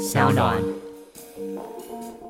[0.00, 0.56] 小暖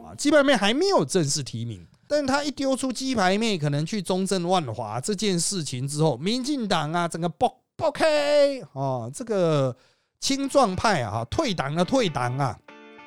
[0.04, 9.74] 啊，鸡排妹还没有正式提名，但他一丢出鸡排妹可能去中正万华这件事情之后，民进党啊，整个爆爆开啊，这个
[10.18, 12.58] 青壮派啊，退党的退党啊，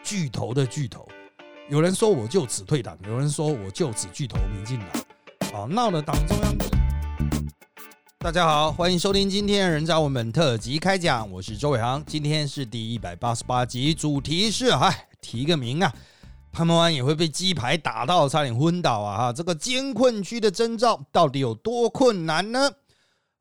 [0.02, 1.06] 巨头的巨头，
[1.70, 6.83] 有人说我就此退党，有人说我就此巨头民进党，啊，闹得党中央。
[8.24, 15.94] 大家好，欢迎收听今天人渣文本特辑开讲，我是周伟航，今天是第一百八十八集，主题是嗨，提个名啊，
[16.50, 22.72] 潘孟安也会被鸡排打到差点昏倒啊哈，这个艰困区的征兆到底有多困难呢？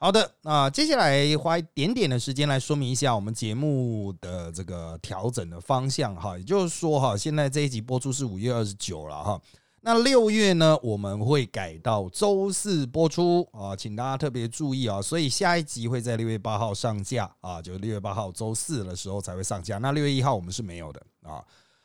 [0.00, 9.40] 好的啊，接下来花一点点的时间来说明一下我们节目的这个调整的方向哈，也就是说哈，现在这一集播出是五月二十九了哈。
[9.84, 15.02] 那六月呢，我们会改到周四播出啊，请大家特别注意啊。
[15.02, 19.78] 所以下一集会在六月八号上架啊，就六月八号周四的时候才会上架。
[19.78, 21.42] 那六月一号我们是没有的啊。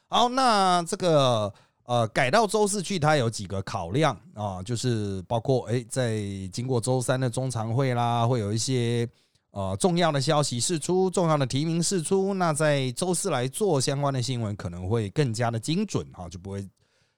[0.07, 1.51] 好，那这个
[1.85, 6.21] 呃改到周四去，它有几个考量啊，就是包括哎，在
[6.53, 9.09] 经过周三的中常会啦，会有一些
[9.49, 12.35] 呃重要的消息释出，重要的提名释出。
[12.35, 16.63] 那在周四来做相关的新闻，可能会更加的精准哈，就不会。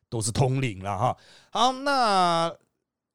[0.09, 1.17] 都是通灵了哈。
[1.51, 2.53] 好，那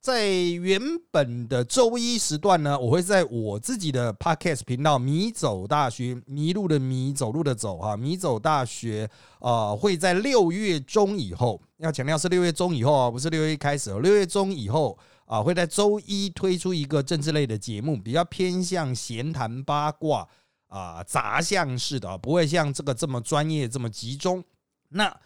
[0.00, 0.78] 在原
[1.10, 13.90] 本的周一时段呢，我会在我自己的 podcast 频道“迷走大学”迷路的迷，走路的走哈，迷走大学啊，会在六月中以后，要强调是六月中以后啊，不是六月一开始。
[14.00, 20.28] 六月中以后啊，会在周一推出一个政治类的节目，比较偏向闲谈八卦
[20.68, 24.44] 啊，杂项式的，不会像这个这么专业这么集中。
[24.90, 25.16] 那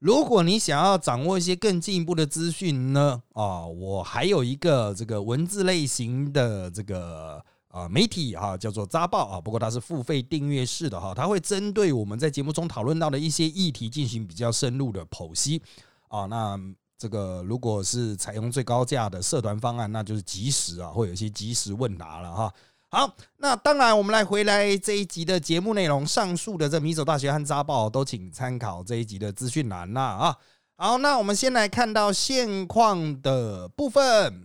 [0.00, 15.62] 如果你想要掌握一些更进一步的资讯呢，啊，我还有一个这个文字类型的这个啊媒体哈，叫做扎报啊，不过它是付费订阅式的哈，它会针对我们在节目中讨论到的一些议题进行比较深入的剖析
[16.08, 16.26] 啊。
[16.26, 16.60] 那
[16.98, 22.52] 这个如果是采用最高价的社团方案，那就是即时啊，会有一些即时问答了哈。
[22.94, 30.36] 好，那当然，我们来回来这一集的节目内容，上述的这米走大学和扎报都请参考这一集的资讯栏啦啊。
[30.76, 34.02] 好，那我们先来看到现况的部分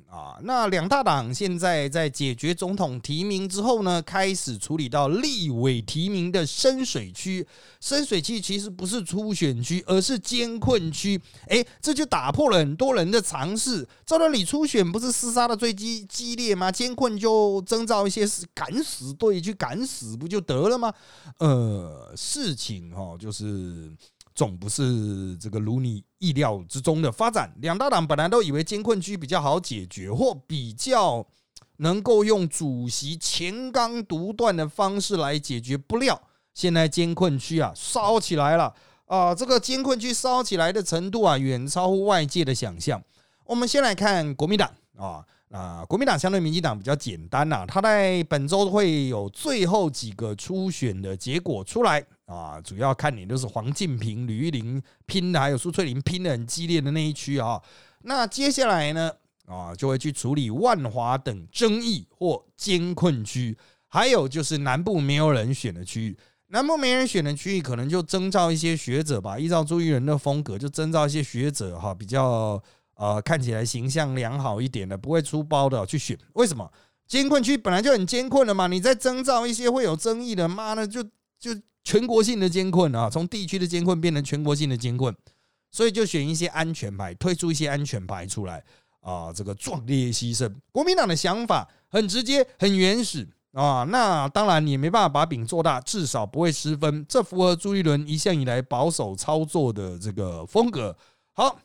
[0.07, 0.37] 啊。
[0.43, 7.45] 那两大党现在在解决总统提名之后呢，开始处理到立委提名的深水区。
[7.81, 11.19] 深水区其实不是初选区，而是艰困区。
[11.47, 13.85] 哎，这就打破了很多人的尝试。
[14.05, 16.71] 照道理，初选不是厮杀的最激激烈吗？
[16.71, 18.23] 艰困就征召一些
[18.53, 20.93] 敢死队去敢死不就得了吗？
[21.39, 23.91] 呃，事情哈，就是。
[24.39, 27.53] 总不是这个如你意料之中的发展。
[27.57, 31.27] 两大党本来都以为监困区比较好解决，或比较
[31.75, 36.17] 能够用主席前刚独断的方式来解决，不料
[36.53, 38.73] 现在监困区啊烧起来了
[39.07, 39.35] 啊！
[39.35, 43.03] 这个监困区烧起来的程度啊，远超乎外界的想象。
[43.43, 52.05] 我们先来看国民党啊，啊国民党相对民进党比较简单呐，他在本周会有最后几个初选的结果出来。
[52.25, 57.59] 啊，主要看点都是黄进平、吕玉玲拼的，还有苏翠玲拼的很激烈的那一区啊。
[58.03, 59.11] 那接下来呢，
[59.47, 66.15] 啊，就会去处理万华等争议或艰困区，还有就是南部没有人选的区域。
[66.49, 72.61] 南部没人选的区域，可能就征召一些学者吧，依照朱一仁的风格，就征召一些学者哈，比较
[72.99, 76.15] 呃看起来形象良好一点的，不会出包的去选。
[76.33, 76.71] 为什么？
[77.07, 81.01] 艰困区本来就很艰困了嘛，你再征召一些会有争议的，妈的就
[81.39, 81.59] 就。
[81.81, 85.15] 全国性的监困啊，从地区的监困变成全国性的监困，
[85.71, 88.63] 所以就选一些安全牌，推出一些安全牌出来
[88.99, 90.53] 啊，这个壮烈牺牲。
[90.71, 100.95] 国民党的想法很直接，很原始啊，那当然你没办法把饼做大，至少不会失分，这符合朱一伦一向以来保守操作的这个风格。
[101.33, 101.57] 好，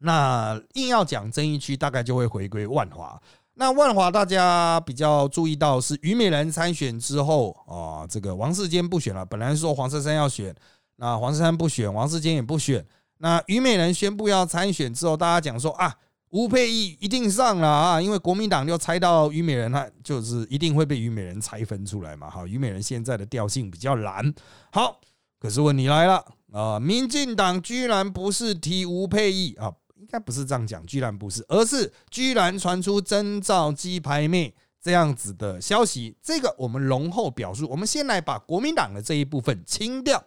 [0.00, 3.20] 那硬要讲争议区，大概就会回归万华。
[3.54, 9.26] 那万华大家比较注意到是虞美人参选之后啊，这个王世坚不选了。
[9.26, 10.54] 本来说黄珊珊要选，
[10.94, 12.86] 那黄珊珊不选，王世坚也不选。
[13.18, 15.92] 那虞美人宣布要参选之后，大家讲说啊，
[16.30, 22.30] 吴佩义一定上了啊，因为国民党就猜到虞美人，他就是一定会被虞美人拆分出来嘛。
[22.30, 24.32] 好，虞美人现在的调性比较蓝。
[24.70, 25.00] 好，
[25.40, 29.72] 可是问题来了啊，民进党居然不是提吴佩义啊。
[29.98, 36.16] 应该不是这样讲，居然不是，而是居然传出征召鸡排妹这样子的消息。
[36.22, 37.68] 这个我们容后表述。
[37.68, 40.24] 我们先来把国民党的这一部分清掉。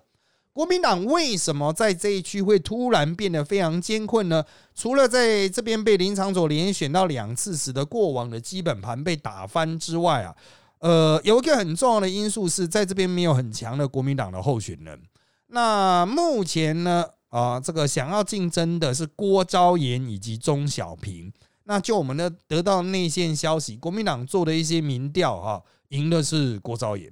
[0.53, 4.43] 国民党为什么在这一区会突然变得非常艰困呢？
[4.75, 10.35] 除了在这边被林长佐连选到两次，使得过往的基本盘被打翻之外啊，
[10.79, 15.01] 呃，有一个很重要的因素是在这边没有很强的国民党的候选人。
[15.47, 21.33] 那目前呢，啊，这个想要竞争的是郭昭言以及钟小平。
[21.63, 27.11] 那就我们的得到内线消息，国民党做的一些民调哈，赢的是郭昭言。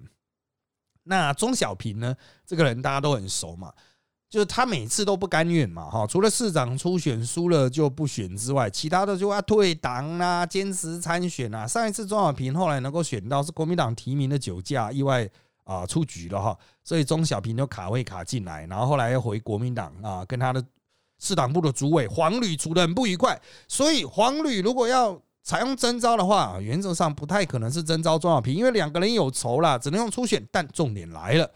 [1.05, 3.73] 那钟小平呢，这个人大家都很熟嘛。
[4.29, 11.65] 就是他每次都不甘愿嘛，哈，除了市长初选输了就不选之外，其他的就要退党啦，坚持参选啊。
[11.65, 15.27] 上一次钟小平后来能够选到是国民党提名的酒驾意外
[15.63, 16.55] 啊出局了哈，
[16.89, 20.65] 所以钟小平就卡位卡进来，然后后来又回国民党啊，跟他的
[21.19, 30.43] 市党部的主委黄旅处的很不愉快，所以黄旅如果要采用征召的话，原则上不太可能是征召钟小平，因为两个人有仇啦，只能用初选。
[30.51, 31.51] 但重点来了，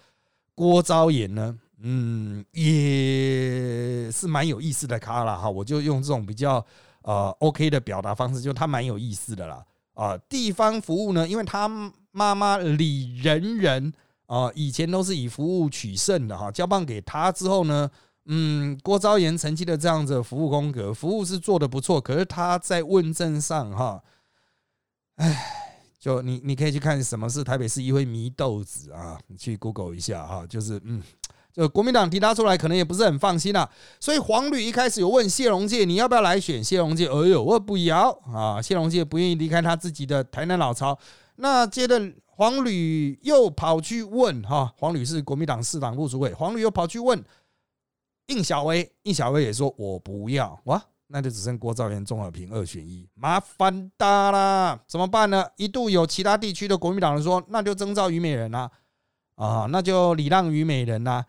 [0.54, 1.58] 郭昭言呢？
[1.82, 6.64] 嗯，也是蛮有意思的咖了哈，我就用这种比较
[7.02, 9.66] 呃 OK 的表达方式，就他蛮有意思的啦
[9.96, 10.16] 啊。
[10.30, 11.68] 地方服务呢，因为他
[12.12, 13.92] 妈妈李仁仁
[14.34, 17.90] 啊，以前都是以服务取胜的哈，交棒给他之后呢，
[18.26, 24.02] 嗯，郭昭言曾经的这样子服务风格，服务是做的不错，可是他在问政上哈，
[25.18, 25.38] 哎，
[26.00, 31.04] 就你你可以去看什么是台北市议会迷豆子啊，你去 Google 一下哈，就是嗯。
[31.56, 33.70] 就国民党提他出来，可能也不是很放心啦。
[34.00, 36.64] 所以黄旅一开始有问谢龙介，你要不要来选？
[36.64, 38.60] 谢龙介，哎呦，我不要啊！
[38.60, 40.98] 谢龙介不愿意离开他自己的台南老巢。
[41.36, 47.24] 那接着黄旅又跑去问哈，黄旅是国民党市党部主委，黄旅又跑去问
[48.26, 55.46] 应小薇，应小薇也说我不要哇，那就只剩郭兆元、钟和平二选一，麻烦大啦，怎么办呢？
[55.58, 58.72] 一度有其他地区的国民党人说，那就征召虞美人啊，
[59.36, 61.24] 啊，那就礼让虞美人呐。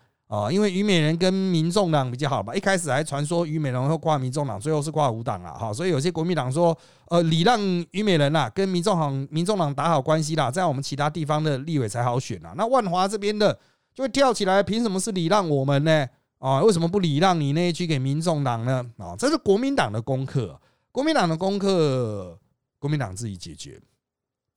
[0.51, 6.77] 因为虞美人跟民众党比较好吧，一开始还传说虞美人会挂民众党，最后是挂五党了哈，所以有些国民党说，
[7.09, 7.59] 呃，礼让
[7.91, 12.53] 虞美人呐，跟民众党民众党打好关系啦，这样我们其他地方的立委才好选啊。
[12.55, 13.57] 那万华这边的
[13.93, 16.07] 就会跳起来，凭什么是礼让我们呢？
[16.39, 18.85] 啊，为什么不礼让你那一区给民众党呢？
[18.97, 20.59] 啊，这是国民党的功课，
[20.91, 22.37] 国民党的功课，
[22.77, 23.79] 国民党自己解决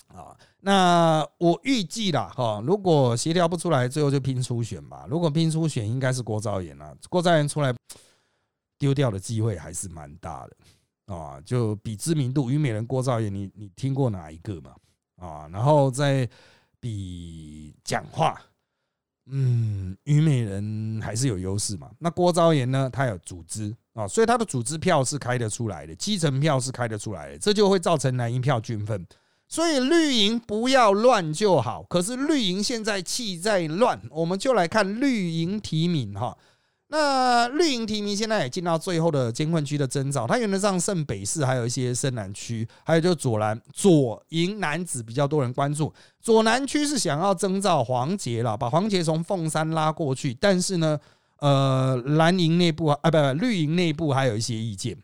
[0.09, 0.37] 啊。
[0.61, 5.07] 那我预计啦，哈，如果协调不出来，最后就拼初选吧。
[5.09, 7.73] 如果拼初选，应该是郭昭言啊，郭昭言出来
[8.79, 11.41] 丢掉的机会还是蛮大的啊。
[11.43, 14.75] 就比知名度，虞美人、郭昭言，你你听过哪一个嘛？
[15.17, 16.29] 啊，然后再
[16.81, 18.41] 比讲话，
[19.27, 21.91] 嗯，虞美人还是有优势嘛。
[21.99, 29.07] 那郭昭言呢，他有组织啊，所以他的组织票是开得出来的，基层票是开得出来的，这就会造成蓝营票均分。
[29.49, 36.37] 所以绿营不要乱就好，可是绿营现在气在乱，我们就来看绿营提名哈。
[36.91, 45.93] 那绿营提名现在也进到最后的监困区的征兆，它原则上剩北市，还有一些深南区，还有就左蓝左营男子比较多人关注。
[46.21, 50.99] 左南区是想要征召黄杰了，把黄杰从凤山拉过去，但是呢，
[51.41, 54.97] 呃，蓝营内部啊，不不，绿营内部还有一些意见。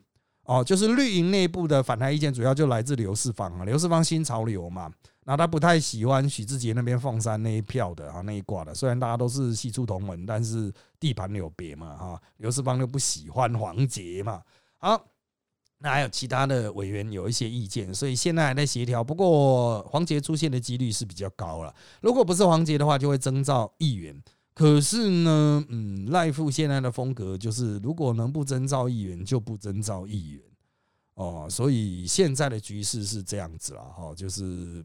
[0.44, 4.90] 哦，就是绿营内部的反台意见，主要就来自刘世芳啊，刘世芳新潮流嘛，
[5.24, 14.42] 那他不太喜欢许志杰那边凤山那一票的啊那一挂的，虽然大家都是系出同门，但是地盘有别嘛哈，刘世芳就不喜欢黄杰嘛。
[14.78, 15.02] 好，
[15.78, 19.02] 那还有其他的委员有一些意见，所以现在还在协调。
[19.02, 24.22] 不过黄杰出现的几率是比较高了，如果不是黄杰的话，就会征召议员。
[24.54, 30.42] 可是呢，嗯，赖富现在的风格就是，如果能不征召议员，就不征召议员
[31.14, 31.48] 哦。
[31.50, 34.84] 所以现在的局势是这样子了哈，就是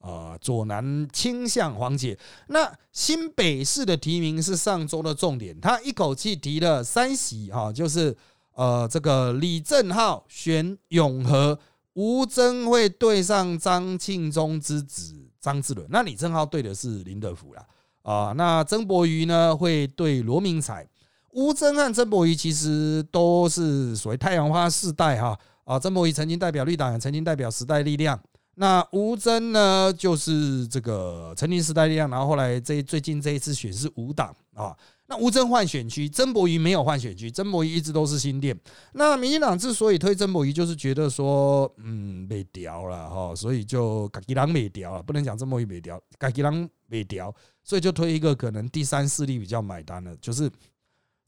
[0.00, 2.18] 啊，左南倾向黄姐。
[2.48, 8.14] 那新北市的提名是上周的重点，他一口气提了三席哈，就是
[8.52, 11.58] 呃，这个李正浩选永和，
[11.94, 15.86] 吴征会对上张庆忠之子张志伦。
[15.90, 17.66] 那李正浩对的是林德福啦。
[18.10, 20.84] 啊，那曾博瑜呢会对罗明才、
[21.30, 28.18] 吴征和曾博瑜其实都是所谓太阳花世代哈啊，曾博瑜曾经代表绿党，也曾经代表时代力量。
[28.56, 34.76] 那吴征呢就是这个曾经时代力量，然后后来这最近这一次选是五党啊。
[35.06, 38.56] 那吴征换选区，曾博瑜没有换选区，曾博瑜一直都是新店。
[38.92, 47.34] 那民进党之所以推曾博瑜，就是觉得说，嗯，被屌了哈，所以就自己人被屌了，不能讲曾博瑜被屌，自己人被屌。
[47.70, 50.50] 所以就推一个可能第三势力比较买单的，就是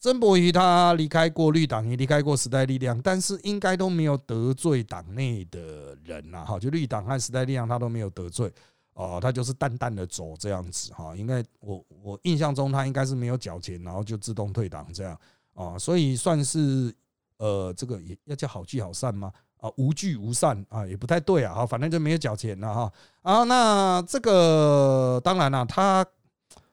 [0.01, 8.53] 曾博瑜他离开过绿党，也离开过时代力量，但是应该都没有得罪党内的人呐，哈，就绿党和时代力量他都没有得罪，
[8.95, 15.17] 哦，他就是淡淡的走这样子哈，应该我我印象中他应该是没有缴钱，然后就自动退党这样
[15.55, 16.93] 啊，所以算是
[17.37, 19.33] 呃这个也要叫好聚好散吗？
[19.59, 26.05] 啊，无聚无散啊，也不太对啊，哈，反正就没有缴钱了哈，啊，那这个当然了，他。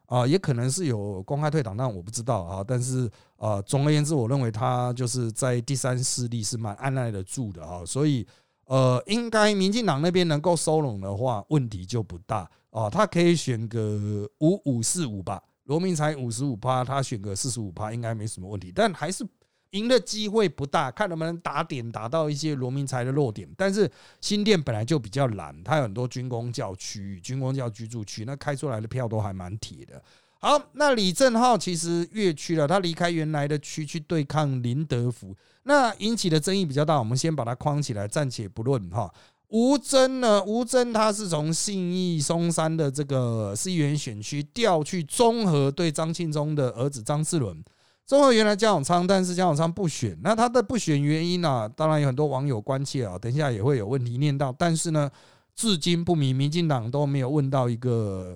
[0.10, 2.63] 啊，也可能是有公开退党，但我不知道啊。
[2.68, 8.25] 但是啊，总而言之，我认为他就是在第三势力是蛮按耐得住的啊，所以
[8.66, 12.89] 呃，应该民进党那边能够收拢的话，问题就不大啊。
[12.89, 19.24] 他可以选个五五四五吧，罗明才五十五趴，他选个四十五趴，应该没什么问题，但还是。
[19.71, 23.47] 赢的机会不大，看能不能打点打到一些罗明才的弱点。
[23.55, 23.89] 但是
[24.21, 30.01] 新店本来就比较难，它有很多军工教区、军工教居住区，那开出来的票都还蛮铁的。
[30.39, 36.97] 好，那李正浩其实越区了，他离开原来的区去对抗林德福，那引起的争议比较大。
[36.97, 39.13] 我们先把它框起来，暂且不论哈。
[39.49, 40.43] 吴征呢？
[40.43, 47.61] 吴征他是从信义松山的这个市议员选区调去综合对张庆忠的儿子张志伦。
[48.10, 51.70] 中和原来江永昌，但是江永昌不选，那他的不选原因呢？
[51.75, 55.08] 当然有很多网友关切啊，等一下也会有问题念到，但是呢，
[55.54, 58.36] 至今不明，民进党都没有问到一个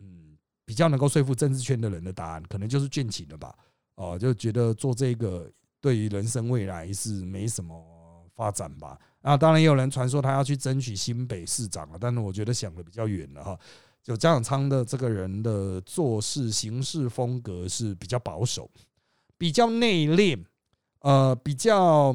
[0.00, 3.54] 嗯比较能够说服政治圈的人的答案，可能就是倦勤了吧？
[3.94, 7.82] 哦，就觉得做这个对于人生未来是没什么
[8.36, 8.98] 发展吧？
[9.22, 13.58] 啊，当然也有人传说他要去争取新北市长了，但是我觉得想的比较远了哈。
[14.02, 18.70] 就江永昌的这个人的做事行事风格是比较保守。
[19.40, 20.44] 比较内敛，
[20.98, 22.14] 呃，比较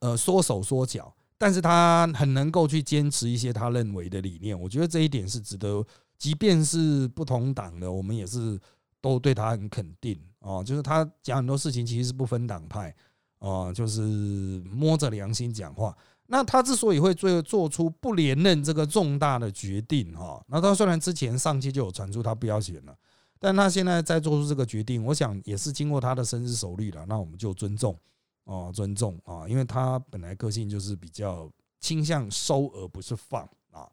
[0.00, 5.82] 呃缩手缩脚，但是他很能够去坚持一些他认为的理念，我觉得这一点是值得，
[6.18, 8.60] 即便是不同党的，我们也是
[9.00, 10.62] 都对他很肯定哦。
[10.62, 12.94] 就是他讲很多事情其实是不分党派
[13.38, 14.02] 哦，就是
[14.70, 15.96] 摸着良心讲话。
[16.26, 22.94] 那他之所以会做做出不连任这个重大的决定哈，那他虽然之前上期就有传出他不要选了。
[23.42, 27.04] 但他现在在做出这个决定，我想也是经过他的深思熟虑了。
[27.08, 27.98] 那我们就尊重
[28.44, 33.90] 哦，尊重啊，因为他本来个性就是比较倾向收而不是放啊。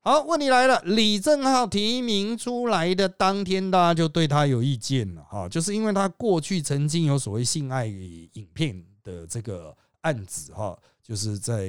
[0.00, 11.66] 好，问题来了，李正浩提名出来的当天，大家就对他有意见了哈，就是因为他过去曾经有所谓性爱影片的这个案子哈，就是在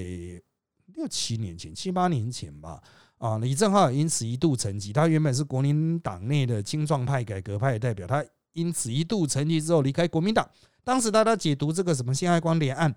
[0.94, 2.82] 六七年前、七八年前吧。
[3.20, 4.94] 啊，李正浩因此一度沉寂。
[4.94, 10.50] 他原本是国民党内的青壮派、改革派的代表，他因此一度沉寂之后离开国民党。
[10.84, 12.94] 当时大家解读这个什么“性爱光碟案”，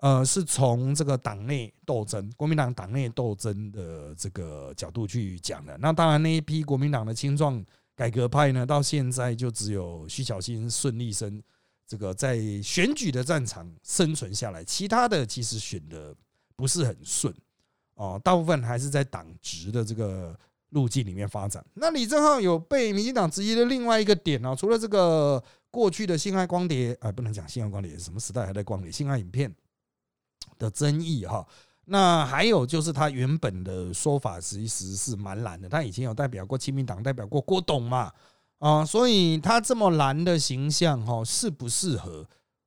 [0.00, 5.76] 呃，是从这个党内斗争、国民党党内斗争的这个角度去讲的。
[5.78, 7.62] 那当然，那一批国民党的青壮
[7.94, 11.42] 改革派呢，到现在就只有徐小新顺利生
[11.86, 16.14] 这个在选举的战场生存下来，其他的其实选的
[16.56, 17.34] 不是很顺。
[17.98, 20.38] 哦，大部分还是在党职的这个
[20.68, 21.64] 路径里面发展。
[21.74, 28.92] 那李正浩有被民进党质疑的另外一个点呢，除了这个过去的性爱光碟，哎，不能讲性爱光碟，什么时代还在光碟？
[28.92, 29.52] 性爱影片
[30.60, 31.44] 的争议哈。
[31.86, 38.12] 那还有就是他原本的说法其实是蛮蓝的，他以前有代表过亲民党，代表过郭董嘛，
[38.60, 42.24] 啊，所以他这么蓝的形象哈，适不适合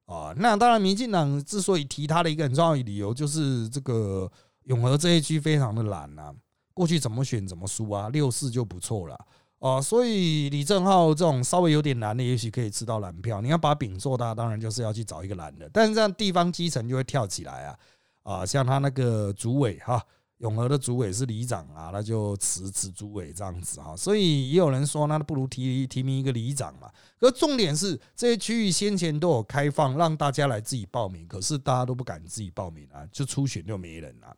[0.08, 0.34] 啊？
[0.36, 4.30] 那当然，民进党之所以提他的一个很重要的理由就是这个。
[4.66, 6.34] 永和这一区非常的懒呐，
[6.74, 9.20] 过去怎么选怎么输啊，六四就不错了
[9.60, 13.42] 哦，所以李正浩这种稍微有点蓝的，也许可以吃到蓝票。
[13.42, 17.80] 你要把饼做大，当然就是要去找一个蓝的，但是这样地方基层就会跳起来啊
[18.24, 20.04] 啊，像他那个主委哈，
[20.38, 26.90] 永和的主委是里长啊，那就辞辞主委这样子哈，所以也有人说，那不如提提名一个里长嘛。
[27.20, 34.36] 可重点是这些区域先前都有开放让大家来自己报名，可是大家都不敢自己报名啊，就初选就没人了。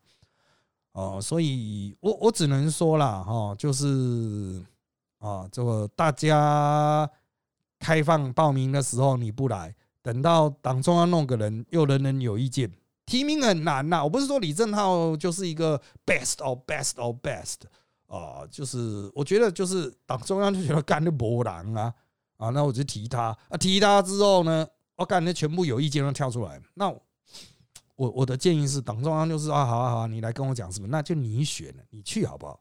[0.94, 4.64] 哦，所以我我只能说了哈，就是
[5.18, 7.10] 啊，这个大家
[7.80, 9.74] 开放报名的时候你不来，
[10.04, 12.72] 等到党中央弄个人，又人人有意见，
[13.08, 14.04] 提名很难呐。
[14.04, 17.56] 我不是说李正浩就是一个 best of best of best
[18.06, 21.92] 啊，就是我觉得就是党中央就觉得干的波狼啊
[22.38, 26.96] 啊，那我就提他啊，提他之后呢，我感觉全部有意见都跳出来，那。
[27.96, 32.60] 我我的建议是，党中央就是啊，好啊好啊，你来跟我讲什么，那就你选了，你去好不好？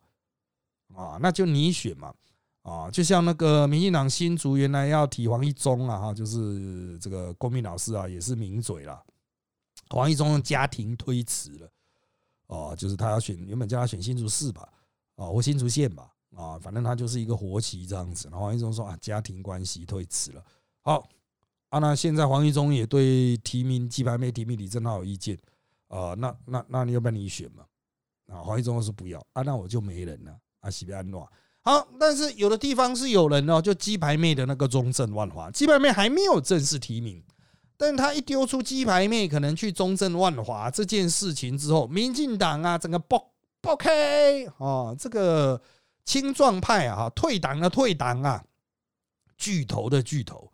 [0.95, 2.15] 啊，那就你选嘛，
[2.63, 9.03] 啊，就像那个民进党新竹原来要提黄一中啊，哈，就是这个公民老师啊，也是名嘴了。
[9.89, 11.71] 黄一中家庭推辞了，
[12.49, 14.69] 哦，就是他要选，原本叫他选新竹市吧，
[15.17, 18.29] 啊，或新竹县吧，啊，反正他就是一个活棋这样子。
[18.31, 20.45] 然后黄一中说啊，家庭关系推辞了，
[20.83, 21.09] 好。
[21.73, 25.39] 啊，那现在黄义中也对提名鸡排妹提名李正浩有意见
[25.89, 27.65] 啊，那那那你要不然你选嘛？
[28.31, 31.27] 啊，黄义中是不要啊，那我就没人了啊，西边安诺
[31.63, 37.25] 好，但是有的地方是有人哦，就鸡排妹的那个中正万华，鸡排妹还没有正式提名，
[37.79, 45.59] 但他一丢出鸡排妹可能去中正万华这件事情之后，民进党啊整个爆爆开啊，这个
[46.05, 48.45] 青壮派啊，退党的退党啊，
[49.39, 50.52] 巨头的巨头。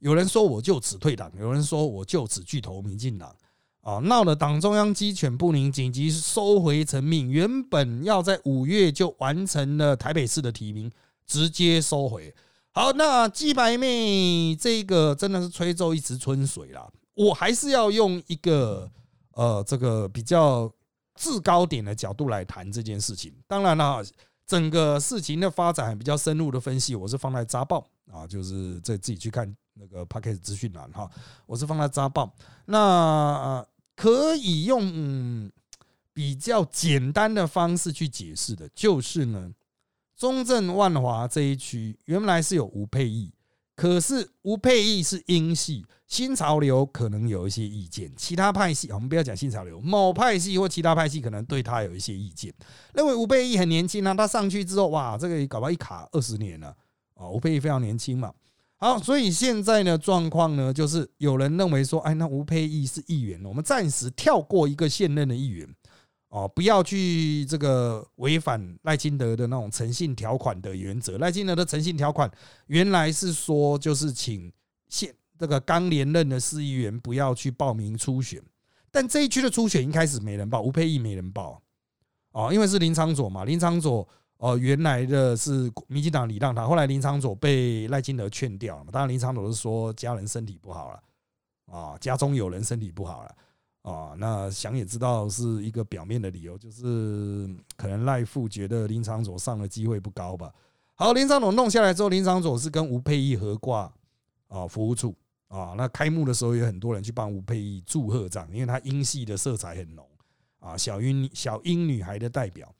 [0.00, 3.34] 有人说我就此退党，有人说我就此巨头民进党
[3.82, 7.30] 啊，闹得党中央鸡犬不宁，紧急收回成命。
[7.30, 10.90] 原本要在五月就完成了台北市的提名，
[11.26, 12.34] 直接收回。
[12.72, 16.90] 好，那鸡白妹这个真的是吹奏一池春水啦。
[17.14, 18.90] 我还是要用一个
[19.32, 20.70] 呃这个比较
[21.16, 23.32] 制高点的角度来谈这件事情。
[23.46, 24.02] 当然了，
[24.46, 29.54] 整个事情的发展比较深入的分析，我是放在扎报啊，就是在自己去看。
[29.80, 31.10] 那个 p a c k e 资讯栏哈，
[31.46, 32.30] 我是放在扎报，
[32.66, 35.50] 那可以用嗯
[36.12, 39.50] 比较简单的方式去解释的，就是呢，
[40.16, 43.32] 中正万华这一区原来是有吴佩义，
[43.74, 52.52] 可是吴佩义是英系，新潮流可能有一些意见，其他派系我们不要讲新潮流，某派系或其他派系可能对他有一些意见，
[52.92, 56.76] 认为吴佩义很年轻啊，他上去之后哇，这个搞不好一卡二十年了
[57.14, 58.32] 啊，吴佩义非常年轻嘛。
[58.82, 65.68] 好，所以现在呢状况呢，就是有人认为说，哎，那吴佩义是议员，我们暂时跳过一个现任的议员，
[66.30, 71.18] 哦，不要去这个违反赖清德的那种诚信条款的原则。
[71.18, 72.30] 赖清德的诚信条款
[72.68, 74.50] 原来是说，就是请
[74.88, 78.42] 现这个刚连任的市议员不要去报名初选，
[78.90, 81.60] 但这一区的初选一开始没人报，吴佩义没人报，
[82.32, 84.08] 哦，因为是林昌佐嘛，林昌佐。
[84.40, 88.90] 哦，原来的是民进党礼让他，后来林昌佐被赖清德劝掉了嘛？
[88.90, 91.02] 当然林昌佐是说家人身体不好了
[91.66, 93.34] 啊，家中有人身体不好了
[93.82, 94.14] 啊。
[94.16, 100.50] 那想也知道是一个表面的理由，就是可能赖父觉得林昌佐上的机会不高吧。
[100.94, 103.92] 好，林昌佐弄下来之后，林昌佐是跟吴佩义合挂
[104.48, 105.14] 啊服务处
[105.48, 105.74] 啊。
[105.76, 110.08] 那开幕的时候有很多人去帮吴佩义祝贺章，因为他英系的色彩很浓
[110.60, 112.74] 啊，小英小英女孩的代表。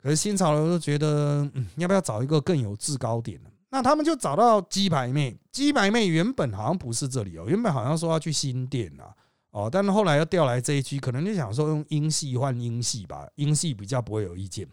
[0.00, 3.50] 可是新潮流都觉得，嗯，要不要找一个更有制高点的？
[3.70, 5.36] 那他们就找到鸡排妹。
[5.52, 9.12] 鸡排妹原本好像不是这里哦，原本好像说要去新店啊，
[9.50, 14.66] 哦，但是后来又调来这一区，可能就想说用英系换英系吧，英系比较不会有意见。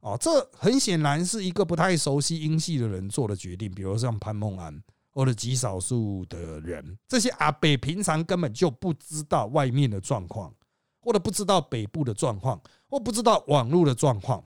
[0.00, 10.54] 哦，这很显然是一个不太熟悉英系的人做的决定，比如像潘梦安或者极少数的人，这些阿北平常根本就不知道外面的状况，
[11.02, 14.42] 或者不知道北部的状况，或不知道网络的状况。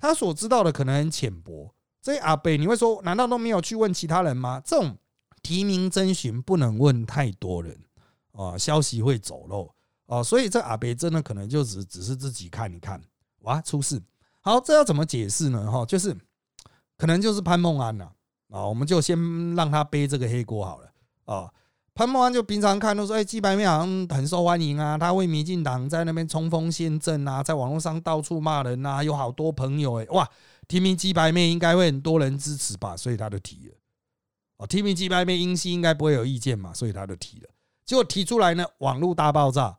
[0.00, 4.60] 他所知道的可能很浅薄，所以阿北你会说，难道都没有去问其他人吗？
[4.64, 4.96] 这种
[5.42, 7.78] 提名征询不能问太多人
[8.32, 9.72] 啊，消息会走漏
[10.06, 13.00] 哦，所以这阿北真的可能就只只是自己看一看，
[13.40, 14.02] 哇，出事！
[14.40, 15.70] 好，这要怎么解释呢？
[15.70, 16.16] 哈，就是
[16.96, 18.10] 可能就是潘梦安呐
[18.48, 20.92] 啊，我们就先让他背这个黑锅好了
[21.26, 21.52] 啊。
[22.00, 30.26] 潘孟安就平常看都说，哎，鸡排妹好像很受欢迎啊，他为民进党在那边冲锋陷阵啊，在网络上到处骂人啊，有好多朋友哎，哇，
[30.66, 33.74] 提名鸡排妹应该会很多人支持吧，所以他就提了。
[34.56, 37.50] 哦，提名鸡排妹英系应该不会有意见嘛，所以他就提了。
[37.84, 39.76] 结果提出来呢，网络大爆炸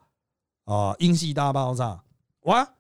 [0.65, 2.03] 啊，英系大爆炸，
[2.41, 2.75] 哇，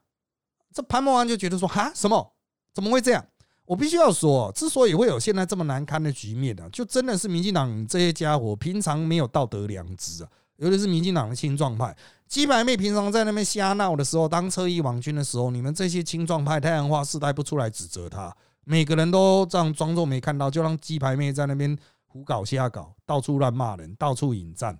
[0.71, 2.35] 这潘孟安就觉得说，哈，什么？
[2.75, 3.25] 怎么会这样？
[3.65, 11.95] 我必须要说，之所以会有现在这么难堪的局面呢，就真的是民进党这些家伙平常没有道德良知啊，尤其是民进党的青壮派。
[12.27, 24.77] 鸡排妹平常在那边瞎闹的时候，当车衣网军的时候，你们这些青壮派太阳花世代不出来指责他，每个人都这样装作没看到，就让鸡排妹在那边胡搞瞎搞，到处乱骂人，到处引战，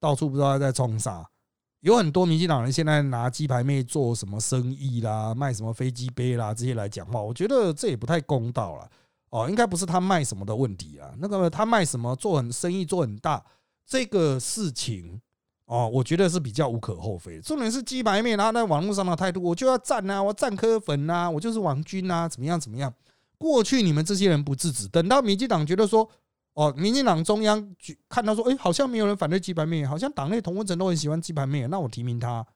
[0.00, 1.28] 到处不知道在冲啥。
[1.86, 8.90] 有很多民进党人现在拿鸡排妹做什么生意啦，卖什么飞机杯啦这些来讲话，我觉得这也不太公道了。
[9.30, 13.40] 哦，应该不是他卖什么的问题啊，那个他卖什么做很生意做很大
[13.86, 15.20] 这个事情
[15.66, 17.40] 哦，我觉得是比较无可厚非。
[17.40, 22.92] 重点是鸡排妹然后在网络上的态度，我就要赞啊，我赞科粉啊，我就是王军啊，怎么样怎么样？
[23.38, 26.10] 过去你们这些人不制止，等到民进党觉得说。
[26.56, 27.76] 哦，民进党中央
[28.08, 32.46] 看到说，哎，好像没有人反对鸡排面，好像党内同温层都很喜欢鸡排面，那我提名他，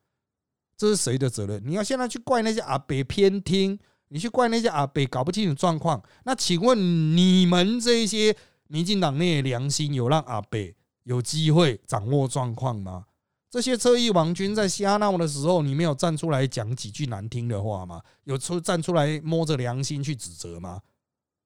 [0.74, 1.62] 这是谁的责任？
[1.62, 6.78] 你要现在去怪那些阿北偏听，你去怪那些阿北搞不清楚状况，那请问
[7.14, 8.34] 你们这些
[8.68, 13.04] 民进党内良心有让阿北有机会掌握状况吗？
[13.50, 18.00] 这些车翼王军在瞎闹的时候，你没有站出来讲几句难听的话吗？
[18.24, 20.80] 有出站出来摸着良心去指责吗？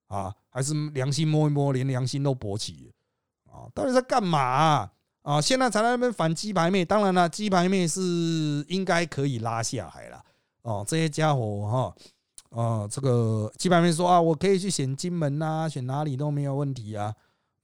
[0.09, 2.93] 啊，还是良心摸一摸，连良心都勃起
[3.51, 3.67] 啊！
[3.75, 4.91] 到底在干嘛
[5.23, 5.41] 啊？
[5.41, 10.23] 现在才在那边反鸡排妹，当然了，鸡排妹是应该可以拉下来了
[10.63, 10.85] 哦。
[10.87, 11.95] 这些家伙
[12.51, 17.15] 哈，啊，这个鸡排妹说啊，我可以去选金门呐，选哪里都没有问题啊。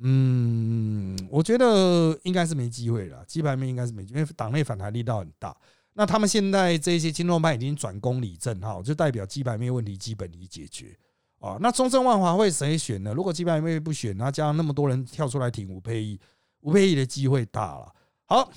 [0.03, 3.22] 嗯，我觉得应该是没机会了。
[3.26, 5.55] 鸡排妹应该是没，因为党内反弹力道很大。
[5.92, 10.96] 那他们现在这些金融派已经转攻理政哈，就代表鸡排妹问题基本已解决。
[11.40, 11.59] 啊。
[11.61, 13.12] 那中正万华会谁选呢？
[13.12, 16.20] 如果基排妹不选，那加上那么多人跳出来挺吴佩义，
[16.61, 17.92] 吴佩义的机会大了。
[18.26, 18.48] 好，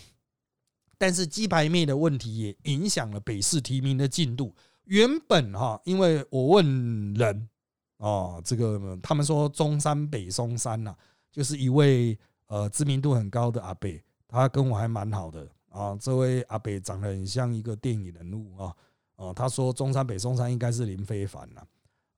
[0.98, 4.54] 但是鸡排妹的问题也影响了北市提名的进度。
[4.84, 7.50] 原本哈，因为我问人
[7.98, 10.94] 哦，这个他们说中山北松山呐，
[11.32, 15.98] 就是一位呃知名度很高的阿北，他跟我还蛮好的啊。
[16.00, 18.76] 这位阿北长得很像一个电影人物啊。
[19.16, 21.62] 哦，他说中山北松山应该是林非凡呐。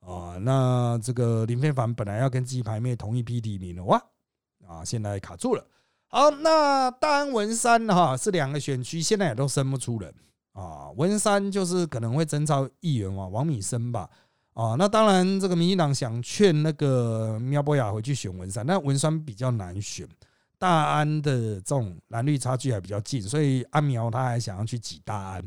[0.05, 3.99] 啊那这个林非凡本来要跟鸡排妹同一批提名的哇，
[4.67, 5.65] 啊，现在卡住了。
[6.07, 10.13] 好，那大安文山哈是两个选区，现在也都生不出人
[10.53, 10.91] 啊。
[10.91, 14.09] 文山就是可能会征召议员啊，王敏生吧。
[14.53, 20.07] 啊，那当然这个民进党想劝那个苗博雅回去选文山，那文山比较难选。
[20.57, 25.43] 大安的这种蓝绿差距还比较近，所以阿苗他还想要去挤大安。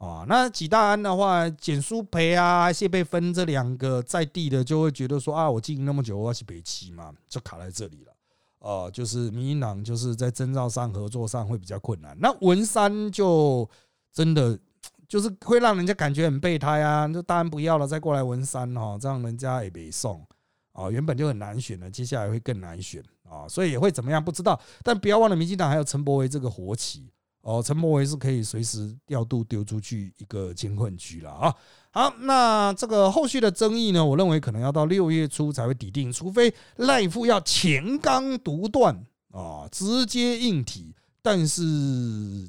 [0.00, 8.12] 啊，那几大安的话，简书培啊、谢贝芬这两个在地的就会觉得说啊，我经营那么久，我要去北七嘛，就卡在这里了。
[8.60, 12.16] 呃，就是民进党就是在征召上、合作上会比较困难。
[12.18, 13.68] 那文山就
[14.10, 14.58] 真的
[15.06, 20.26] 就是会让人家感觉很备胎啊，就大安不要了，再过来文山哈，这样人家也没送
[20.72, 20.90] 啊。
[20.90, 24.58] 原本就很难选了，接下来会更难选啊，所以也会怎么样不知道。
[24.82, 27.12] 但不要忘了，民进党还有陈柏维这个活棋。
[27.42, 31.54] 哦，陈柏维是可以随时调度丢出去一个监困局了啊。
[31.90, 34.04] 好，那这个后续的争议呢？
[34.04, 38.94] 我认为可能要到六月初才会抵定，除非赖富要前刚独断
[39.32, 41.62] 啊，直接硬提，但是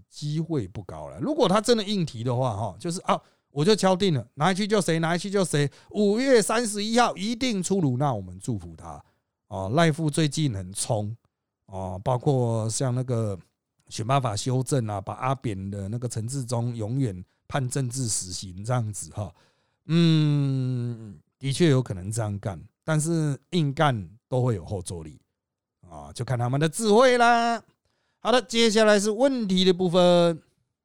[0.09, 1.17] 机会不高了。
[1.21, 3.17] 如果他真的硬提的话，哈，就是啊，
[3.49, 5.71] 我就敲定了，哪一区就谁，哪一区就谁。
[5.91, 9.01] 五月三十一号一定出炉，那我们祝福他
[9.47, 9.69] 啊。
[9.69, 11.15] 赖富最近很冲
[11.67, 13.39] 啊，包括像那个。
[13.91, 19.31] 选办法修正啊，把阿扁的那个陈志忠永远判政治死刑这样子哈，
[19.85, 25.19] 嗯，的确有可能这样干，但是硬干都会有后坐力
[25.89, 27.61] 啊，就看他们的智慧啦。
[28.21, 30.41] 好的，接下来是问题的部分。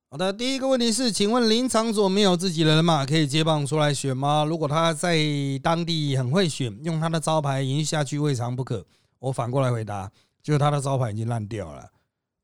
[0.08, 4.44] 好的，第一个问题是，请问林长佐没有自己人马可以接棒出来选吗？
[4.44, 5.18] 如果他在
[5.62, 8.84] 当地很会选，用他的招牌赢下去，未尝不可。
[9.18, 10.10] 我反过来回答，
[10.42, 11.90] 就是他的招牌已经烂掉了。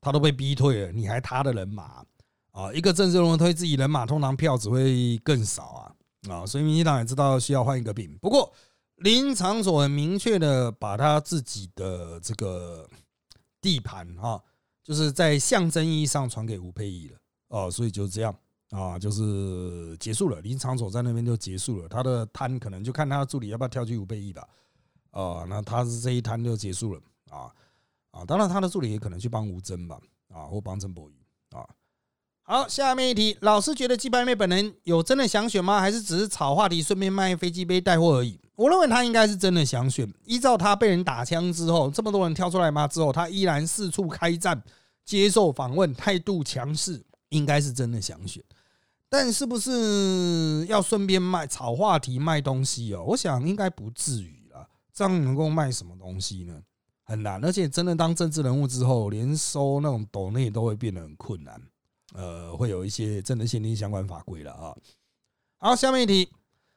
[0.03, 2.05] 他都被逼退了，你还他的人马
[2.51, 2.73] 啊？
[2.75, 5.95] 一个政治人物推自己人马，通常票只会更少啊
[6.29, 6.45] 啊！
[6.45, 8.19] 所以民进党也知道需要换一个兵。
[8.21, 8.53] 不过
[8.97, 12.85] 林长佐很明确的把他自己的这个
[13.61, 14.43] 地盘哈，
[14.83, 17.17] 就是在象征意义上传给吴佩仪了
[17.49, 18.35] 哦，所以就这样
[18.71, 20.41] 啊，就是结束了。
[20.41, 24.49] 林长佐在那边就结束了，他的摊可能就看他助理要不要跳去吴佩仪吧
[25.13, 27.53] 啊，那他是这一摊就结束了啊。
[28.13, 29.99] 啊，当然他的助理也可能去帮吴征吧，
[30.33, 31.15] 啊，或帮陈柏宇
[31.51, 31.67] 啊。
[32.45, 35.81] 好，下面一题，老师觉得鸡排妹本人有真的想选吗？
[35.81, 38.39] 还是只是炒话题，顺便卖飞机杯带货而已？
[38.55, 40.13] 我认为他应该是真的想选。
[40.25, 44.61] 依照他被人打枪之后，这么多人跳出来骂之后，他依然四处开战，
[45.05, 48.43] 接受访问，态度强势，应该是真的想选。
[49.09, 53.05] 但是不是要顺便卖炒话题卖东西哦？
[53.09, 54.69] 我想应该不至于了。
[54.93, 56.61] 这样能够卖什么东西呢？
[57.05, 61.61] 很难，而且真的当政治人物之后，连收那种斗内都会变得很困难。
[62.15, 64.77] 呃，会有一些真的限定相关法规了啊。
[65.59, 66.29] 好，下面一题，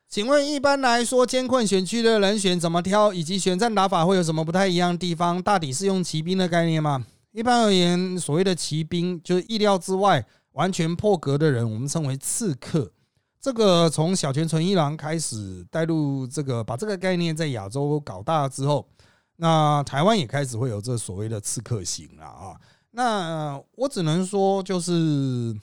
[0.10, 5.42] 请问一般来说，监困选区的人选怎么挑，以及选战打法会有什么不太一样的地方？
[5.42, 7.06] 大抵是用骑兵的概念吗？
[7.32, 12.92] 一般而言，所谓的骑兵就是意料之外、完全破格的人，我们称为刺客。
[13.40, 18.88] 这个从小泉纯一郎开始带入这个，把这个概念在亚洲搞大了之后。
[19.38, 22.60] 那台湾也开始会有这所谓的刺客型了啊！
[22.92, 25.54] 那我只能说，就是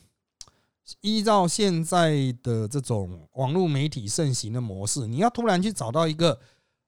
[1.01, 6.39] 依照现在的这种网络媒体盛行的模式，你要突然去找到一个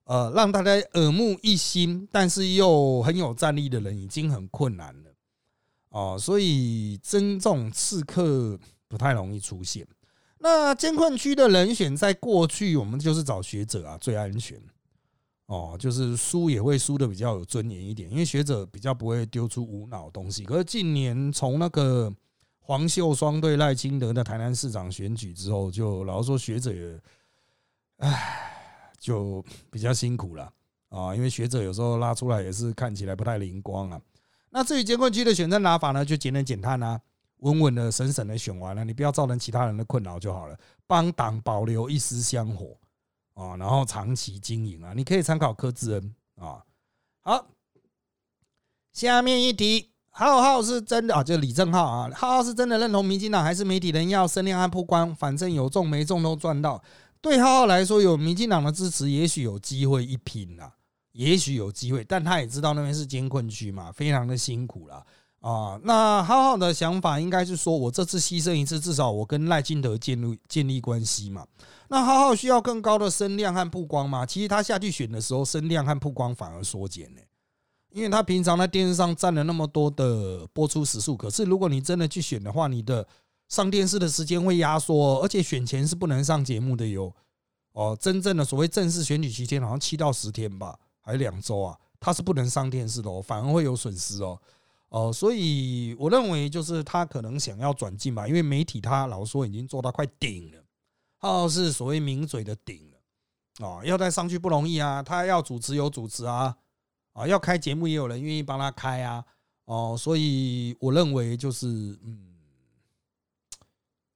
[0.04, 5.10] 呃让大家耳目一新，但是又很有战力的人，已经很困难了
[5.88, 6.18] 哦。
[6.20, 9.88] 所以真正刺客不太容易出现。
[10.40, 14.60] 那监困区的人选，在过去我们就是找学者啊，最安全。
[15.46, 20.42] 哦，就是输也会输的比较有尊严一点，因为学者比较不会丢出无脑东西。
[20.42, 22.10] 可是近年从那个
[22.60, 26.98] 黄秀双对赖清德的台南市长选举之后，就老实说学者也，
[27.98, 30.50] 唉，就比较辛苦了
[30.88, 31.14] 啊。
[31.14, 34.00] 因为学者有时候拉出来也是看起来不太灵光啊。
[34.48, 36.98] 那至于监控区的选战拿法呢，就节能减碳啊，
[37.40, 42.74] 稳稳的、省省的选完了，你不要造成其他人的困扰就好了，帮党保留一丝香火。
[43.34, 46.64] 啊，然后长期经营啊，你可以参考柯志恩啊。
[47.20, 47.46] 好，
[48.92, 55.14] 下面一题，浩浩是真的啊，就李正浩啊，浩浩是真的认同民进党，还是媒体人要声量和曝光？
[55.14, 56.82] 反正有中没中都赚到。
[57.20, 60.74] 对浩浩来说，有民进党的支持，也许有机会一拼啦，
[61.12, 62.04] 也许有机会。
[62.04, 65.04] 但他也知道那边是监困区嘛，非常的辛苦了。
[65.44, 71.46] 啊那浩浩的想法应该是说，我这次牺牲一次，至少我跟赖金德建立建立关系嘛。
[71.88, 74.24] 那浩浩需要更高的声量和曝光吗？
[74.24, 77.20] 其实他下去选的时候，声量和曝光反而缩减呢。
[77.90, 83.06] 因为他平常在电视上占了那么多的播出时数，可是如果你真的去选的话，你的
[83.50, 87.14] 上电视的时间会压缩，而且选前是不能上节目的哟。
[87.72, 94.40] 哦，真正的所谓正式选举期间，好像七到十天吧，还是两周啊，他是不能上电视的哦，反而会有损失哦。
[94.94, 100.64] 哦，所以我认为就是他可能想要转进吧，因为媒体他老说已经做到快顶了，
[101.18, 106.56] 他是所谓名嘴的顶了哦，要再上去不容易啊，他要主持有主持啊。
[107.12, 109.24] 啊，要开节目也有人愿意帮他开啊，
[109.66, 111.66] 哦，所以我认为就是
[112.02, 112.34] 嗯，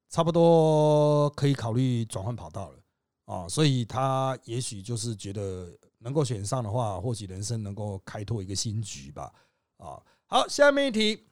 [0.08, 2.78] 差不多可以考虑转换跑道了
[3.24, 9.32] 啊，所以他也许就是觉得能够选上的话，或许人生能够开拓一个新局吧。
[9.76, 11.24] 啊，好，下面一题。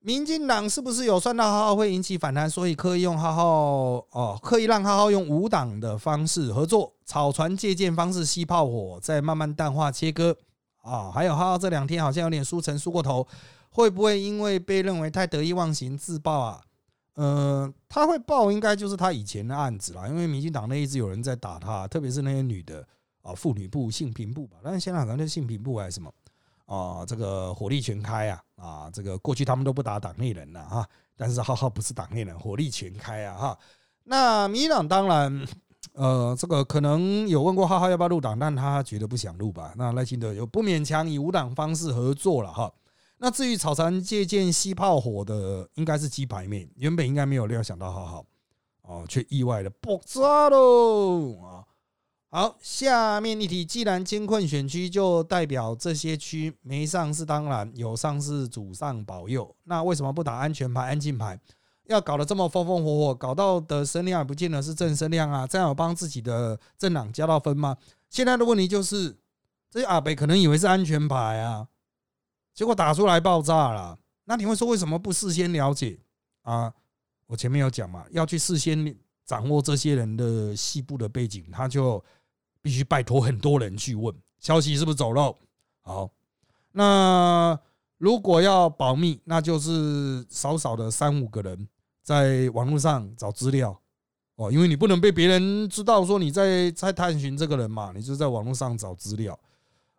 [0.00, 3.44] 民进党是不是有算到浩浩会引起反弹，所以刻意用浩浩
[4.10, 10.36] 哦，刻意让浩浩用无党的方式合作，草船借箭方式吸炮火，再慢慢淡化切割
[10.82, 11.10] 啊？
[11.10, 13.26] 还有浩浩这两天好像有点输成输过头，
[13.70, 16.60] 会不会因为被认为太得意忘形自爆啊？
[17.14, 22.86] 呃，他会爆应该就是他以前的案子啦，因为民进党内一直有人在打他，特别是那些女的
[23.22, 26.12] 啊，妇女部、性平部吧，但是现在好像就性平部还是什么。
[26.72, 28.42] 啊，这个火力全开啊！
[28.56, 33.58] 啊，这个过去他们都不打党内人了哈，但是浩浩不是党内人，火力全开啊哈。
[34.04, 35.46] 那民党当然，
[35.92, 39.74] 呃，这个可能有问过浩浩要不要入党，但他觉得不想入吧。
[39.76, 42.72] 那赖清德又不勉强以无党方式合作了哈。
[43.18, 48.24] 那至于草船借箭吸炮火的，应该是鸡排妹，原本应该没有料想到浩浩，
[48.80, 51.51] 哦，却意外的爆炸喽！
[52.34, 61.38] 好，下面一题，既然监困选区就代表这些区没上是当然，有上是主上保佑，那为什么不打安全牌、安静牌？
[61.88, 67.76] 要搞得这么风风火火，搞到的声量也不见得是正声量啊，这样有帮自己的政党加到分吗？
[68.08, 69.14] 现在的问题就是，
[69.70, 71.68] 这些阿北可能以为是安全牌啊，
[72.54, 73.98] 结果打出来爆炸了。
[74.24, 76.00] 那你会说为什么不事先了解
[76.44, 76.72] 啊？
[77.26, 82.02] 我前面有讲嘛，要去事先掌握这些人的细部的背景，他就。
[82.62, 85.36] 必须拜托很多人去问消息是不是走漏。
[85.82, 86.08] 好，
[86.70, 87.58] 那
[87.98, 91.68] 如果要保密，那就是少少的三五个人
[92.02, 93.76] 在网络上找资料
[94.36, 99.38] 哦，因为你不能被别人知道说你在在探寻这个人嘛，你就在网络上找资料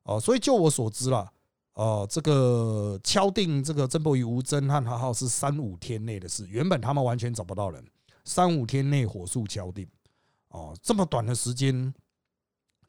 [0.03, 0.19] 哦。
[0.19, 1.29] 所以就我所知啦，
[1.73, 7.85] 哦，这个敲定这个曾博宇、吴征和哈浩是三五天内的事，原本他们完全找不到人，
[8.23, 9.87] 三五天内火速敲定
[10.49, 11.93] 哦，这么短的时间。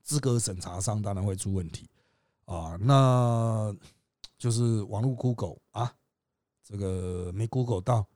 [0.04, 1.88] 资格审查上当然会出问题
[2.44, 3.74] 啊，那
[4.36, 5.94] 就是网络 Google 啊，
[6.62, 8.06] 这个没 Google 到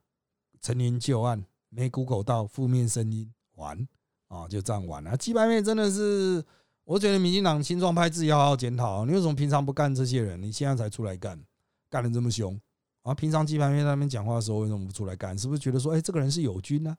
[0.60, 3.88] 陈年旧案，没 Google 到负面声音，完
[4.28, 5.16] 啊，就这样完了。
[5.16, 6.44] 鸡排妹真的是，
[6.84, 11.42] 我觉得民进党新状派自己要好好检讨，你为什么平常不干这些人，你现在才出来干，
[11.88, 12.60] 干的这么凶
[13.02, 13.14] 啊？
[13.14, 15.38] 平常鸡排妹在那边讲话的时候，为什么不出来干？
[15.38, 16.94] 是不是觉得说，哎，这个人是友军呢？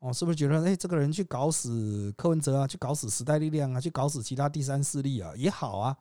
[0.00, 5.96] 哦，是不是觉得哎，这个人去搞死柯文哲啊，去搞死时代力量啊，去搞死其他第三势力啊，也好啊，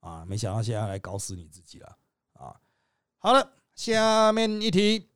[0.00, 1.96] 啊，没想到现在来搞死你自己了
[2.34, 2.54] 啊！
[3.16, 5.08] 好了，下面一题，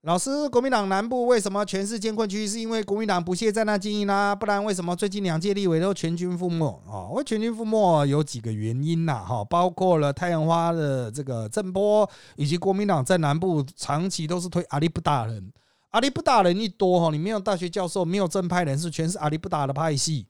[0.00, 2.48] 老师，国民党南部为什么全是监困区？
[2.48, 4.34] 是因为国民党不屑在那经营啦？
[4.34, 7.04] 不然为什么最近两届立委都全军覆没啊？
[7.10, 15.52] 我全军覆没有几个原因呐，哈，包括了太阳花的这个震波，以及国民党在南部长期都是推阿里不大人。
[15.94, 20.26] 阿里不达人一多哈，你没有大学教授，没有正派人士，全是阿里不达的派系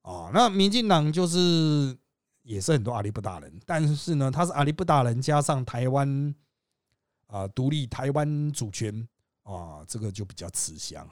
[0.00, 0.30] 啊。
[0.32, 1.94] 那民进党就是
[2.42, 6.34] 也是很多阿里不达人，但是呢，他是阿里不达人加上台湾
[7.26, 9.06] 啊独立台湾主权
[9.42, 11.06] 啊，这个就比较吃香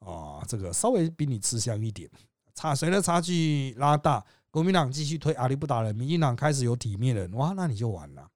[0.00, 2.10] 啊，这个稍微比你吃香一点。
[2.56, 8.28] 差谁的差距拉大，国民党继续推阿里不达人，民进党开始有体面人，哇，那你就完了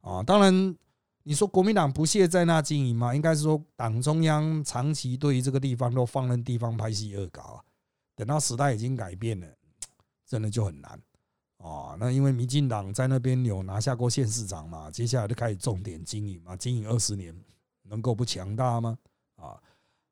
[0.00, 0.22] 啊。
[0.22, 0.74] 当然。
[1.24, 3.14] 你说国民党不屑在那经营吗？
[3.14, 7.64] 应该是说党中央长期对于这个地方都放任地方拍戏恶搞啊。
[8.14, 9.46] 等到时代已经改变了，
[10.26, 11.00] 真的就很难
[11.58, 11.96] 啊。
[11.98, 17.34] 那因为民进党在那边有拿下过县市长嘛，接下来就开始重点经营嘛，经营二十年
[17.82, 18.98] 能够不强大吗？
[19.36, 19.60] 啊，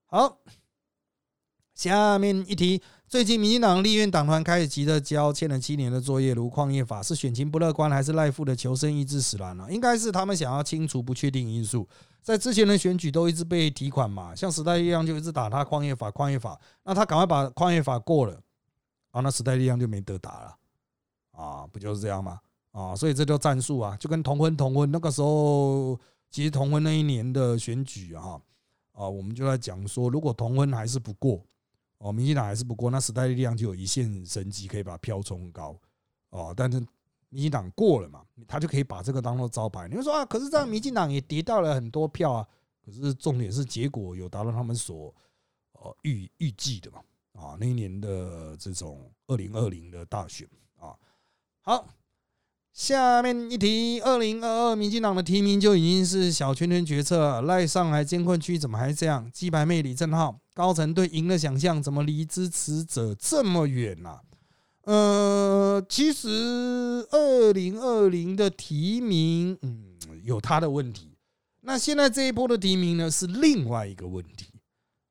[0.07, 0.39] 好。
[1.73, 9.69] 下面一题，最近民进党立院党团开始急着交欠了七年的作业，如矿业法是选情不乐观，还是赖富的求生意志使然了？
[9.69, 11.89] 应该是他们想要清除不确定因素，
[12.23, 18.41] 在之前的选举都一直被提款嘛，像时代力量就一直打他矿业法，矿业法，那他赶快把矿业法过了，
[19.11, 20.57] 啊，那时代力量就没得打了，
[21.33, 22.39] 啊，不就是这样吗？
[22.71, 25.99] 啊，所以这叫战术啊，就跟同婚同婚那个时候，
[26.31, 28.41] 其实同婚那一年的选举啊，
[28.93, 31.43] 啊，我们就在讲说，如果同婚还是不过，
[32.01, 35.79] 哦，民进党还是不过，那时代力量就有一线生机可以把票冲高，
[36.31, 36.81] 哦，但是
[37.29, 39.87] 民进党过了嘛，他就可以把这个当做招牌。
[39.87, 42.49] 你会说啊，可是这样民进党也跌到了很多票啊，
[42.83, 45.15] 可是重点是结果有达到他们所
[45.73, 47.03] 呃预预计的嘛，
[47.35, 50.97] 啊，那一年的这种二零二零的大选啊，
[51.61, 51.87] 好。
[52.73, 59.29] 下面一题，二零二二民进党的提名就已经是小圈圈决策，赖上海监困区怎么还这样？
[59.33, 64.21] 鸡排妹李正浩，高层对赢的想象怎么离支持者这么远呢？
[64.85, 71.11] 呃，其实二零二零的提名，嗯，有他的问题。
[71.63, 74.47] 那现在这一波的提名呢，是另外一个问题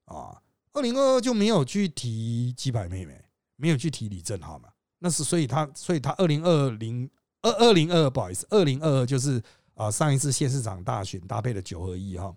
[0.05, 0.41] 啊。
[0.73, 3.21] 二零二二就没有去提鸡排妹妹，
[3.57, 4.69] 没有去提李正浩嘛？
[4.99, 7.07] 那是所以他，所以他二零二零。
[7.41, 9.41] 二二零二不好意思，二零二二就是
[9.75, 12.33] 啊上一次县市长大选搭配的九合一哈，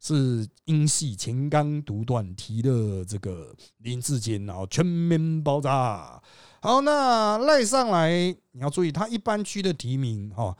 [0.00, 6.22] 是英系前刚独断提的这个林志坚，然后全面爆炸。
[6.60, 8.10] 好，那赖上来
[8.52, 10.56] 你要注意，他一般区的提名哈，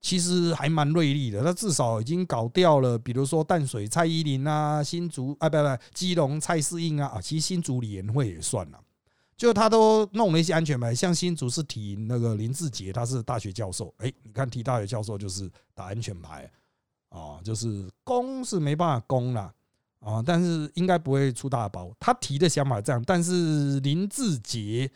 [0.00, 8.78] 其实还蛮锐利的，他至少已经搞掉了，比如说淡水蔡依林啊，新竹啊不不基隆蔡世英啊啊，其实新竹李延会也算了。
[9.42, 13.92] 就他都弄了一些安全牌，像新竹是提那个林志杰，他是大学教授。
[13.98, 16.48] 哎，你看提大学教授就是打安全牌
[17.08, 19.52] 啊，就是攻是没办法攻了
[19.98, 21.92] 啊，但是应该不会出大包。
[21.98, 24.88] 他提的想法这样，但是林志杰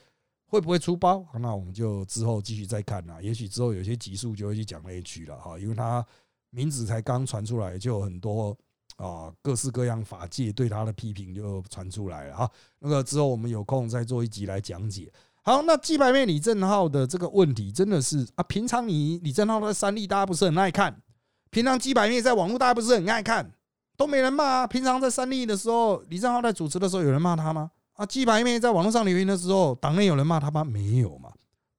[0.44, 1.26] 会不会出包？
[1.40, 3.20] 那我们就之后继续再看了。
[3.20, 6.06] 也许之后有些集数就会去讲那一句了哈，因为他
[6.50, 8.56] 名字才刚传出来，就有很多。
[8.96, 12.50] 啊，各式各样法界对他的批评就传出来了哈。
[12.78, 15.12] 那个之后我们有空再做一集来讲解。
[15.42, 21.00] 好，那鸡排妹李正浩的这个问题真的是啊，平常你李正浩在三立大家不是很爱看，
[21.50, 23.52] 平常鸡排妹在网络大家不是很爱看，
[23.96, 24.66] 都没人骂。
[24.66, 27.70] 平常在三立的时候，李正浩在主持的时候有人骂他吗？
[27.92, 30.64] 啊，鸡排妹在网络上留言的时候，党内有人骂他吗？
[30.64, 31.30] 没有嘛。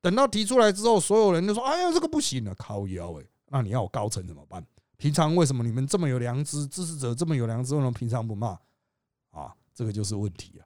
[0.01, 4.63] 等到提出来之后，所有人都说：“哎呀，这个不行了，靠腰哎。”那你要我高层怎么办？
[4.97, 8.57] 平常为什么你们这么有良知，支持者这么有良知，为什么平常不骂？
[9.29, 10.59] 啊，这个就是问题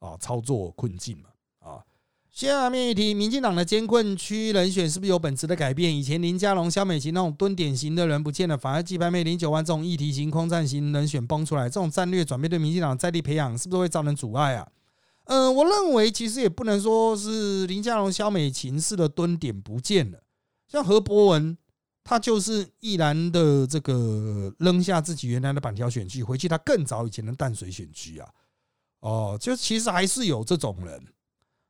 [0.00, 0.08] 啊！
[0.08, 1.28] 啊，操作困境嘛！
[1.58, 1.84] 啊，
[2.30, 5.94] 下面一题，民进党的监困区人选是不是有本质的改变？
[5.94, 14.66] 以前林佳龙、肖美琴那种蹲点型的人不见了，反而季排妹、零九万这种议题型、空战型人选崩出来，这种战略转变对民进党在地培养是不是会造成阻碍啊？
[15.24, 20.22] 嗯，我认为其实也不能说是林佳龙、肖美琴式的蹲点不见了，
[20.66, 21.58] 像何博文。
[22.04, 28.28] 他就是毅然的这个扔下自己原来的板条选区，回去他更早以前的淡水选区啊，
[29.00, 31.02] 哦，就其实还是有这种人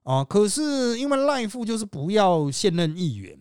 [0.02, 0.24] 啊。
[0.24, 3.38] 可是因为赖富就是不要现任议员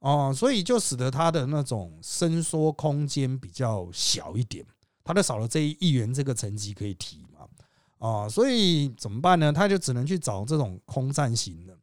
[0.00, 4.66] 哦，所以就使得他的那种伸缩空间比较小一点，
[5.04, 7.46] 他就少了这一议员这个层级可以提嘛
[8.06, 9.52] 啊，所以怎么办呢？
[9.52, 11.78] 他就只能去找这种空战型的。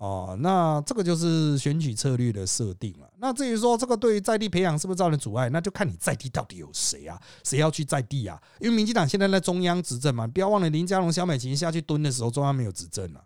[0.00, 3.12] 哦，那这个就是选举策略的设定了。
[3.18, 7.20] 那至于说这个对于在地培养是不是造成阻碍，那就看你在地到底有谁啊？
[7.44, 8.42] 谁要去在地啊？
[8.60, 13.22] 因为民进党现在在中央执政嘛，不要忘了林佳龙、萧美琴下去蹲的时候，中央没有执政了，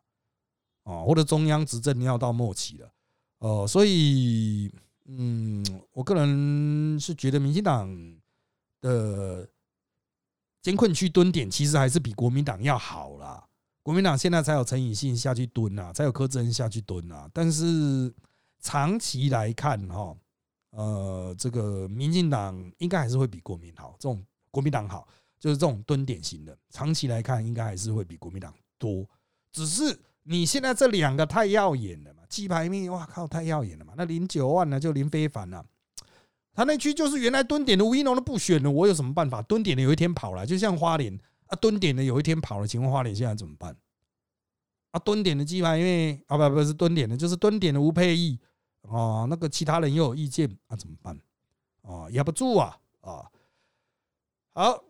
[0.82, 2.90] 哦，或者中央执政要到末期了，
[3.38, 4.68] 哦，所以，
[5.04, 7.88] 嗯，我个人是觉得民进党
[8.80, 9.48] 的
[10.60, 13.46] 监困区蹲点其实还是比国民党要好啦。
[13.84, 17.28] 国民党现在才有陈以信下去蹲啊，才有柯志恩下去蹲啊。
[17.34, 18.10] 但是
[18.58, 20.16] 长期来看，哈，
[20.70, 25.06] 呃，这个民进党应该还是会比国民好，这种国民党好，
[25.38, 29.06] 就是这种蹲点型的，长期来看应该还是会比国民党多。
[29.52, 33.92] 只是你现在这两个太耀眼了嘛，鸡排面，哇靠，太耀眼了嘛。
[33.98, 35.62] 那零九万呢，就林非凡了，
[36.54, 39.42] 他那区就是原来蹲点的吴一农都不选了，我有什么办法？
[39.42, 41.20] 蹲点的有一天跑了，就像花莲。
[41.54, 43.76] 蹲点的有一天跑了，请问花莲现在怎么办？
[44.90, 48.38] 啊，蹲点的鸡排，因为啊不不是蹲点的，就是蹲点的吴佩义
[48.82, 51.18] 啊，那个其他人又有意见啊，怎么办？
[51.82, 53.28] 啊，压不住啊啊！
[54.52, 54.84] 好，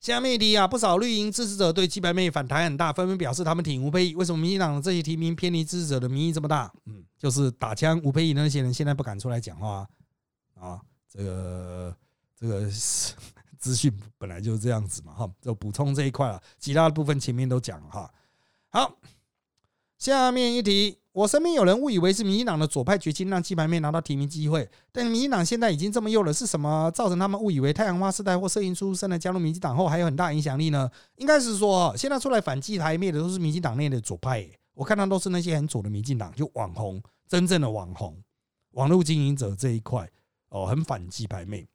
[0.00, 4.14] 下面一题啊，不少绿营支持者对鸡排妹反弹很大，纷纷表示他们挺吴佩义。
[4.16, 6.72] 为什么民进党的这些提名偏离支持者的民意这么大？
[6.86, 9.88] 嗯，就是打枪吴佩义那些人现在不敢出来讲话
[10.54, 11.96] 啊，这个
[12.34, 13.14] 这个是。
[13.58, 18.10] 资讯本来就是这样子嘛，哈，就补充这一块了，其他的部分前面都讲了哈。
[18.70, 18.96] 好，
[19.98, 30.90] 下面一题，我身边有人误以为是民进党的左派决心让鸡排妹拿到提名机会，但民进党现在已经这么右了，是什么造成他们误以为太阳花世代或摄影出身的加入民进党后还有很大影响力呢？
[31.16, 38.16] 应该是说，现在出来反鸡排妹的都是民进党内的左派，我看到都是那些很左的民进党，就网红，真正的网红，
[38.72, 40.08] 网络经营者这一块
[40.50, 41.66] 哦，很反鸡排妹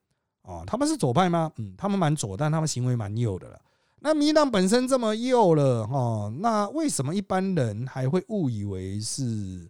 [0.43, 1.51] 哦，他们是左派吗？
[1.57, 3.61] 嗯，他们蛮左，但他们行为蛮右的了。
[3.99, 9.69] 那民党本身这么右了哈，那为什么一般人还会误以为是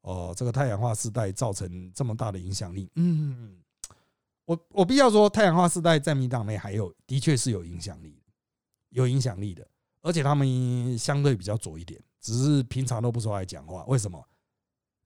[0.00, 2.90] 哦这个太阳化时代造成这么大的影响力？
[2.96, 3.56] 嗯，
[4.44, 8.20] 我我必要说，太阳化时代在民党内还有的确是有影响力，
[8.90, 9.64] 有影响力的，
[10.02, 13.84] 而且他们相对比较左一点，只是平常都不说来讲话。
[13.84, 14.20] 为什么？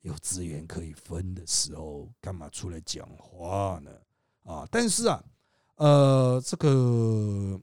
[0.01, 3.91] 有资源可以分的时候，干嘛出来讲话呢？
[4.45, 5.25] 啊，但是啊，
[5.77, 7.61] 呃，这个。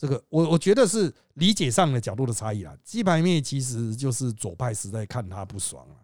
[0.00, 2.74] 这个我我觉得是理解上的角度的差异啦。
[2.82, 5.96] 鸡排妹其实就是左派实在看他不爽啊，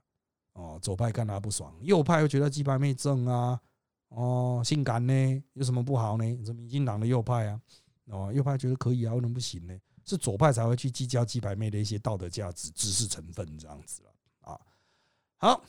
[0.52, 3.58] 哦，左派看他不爽，右派又觉得鸡排妹正啊，
[4.08, 6.24] 哦，性感呢，有什么不好呢？
[6.44, 7.60] 是民进党的右派啊，
[8.08, 9.74] 哦，右派觉得可以啊，为什么不行呢？
[10.04, 14.60] 是左派才会去计较鸡排妹的一些道德价值、知识成分这样子了啊。
[15.38, 15.64] 好，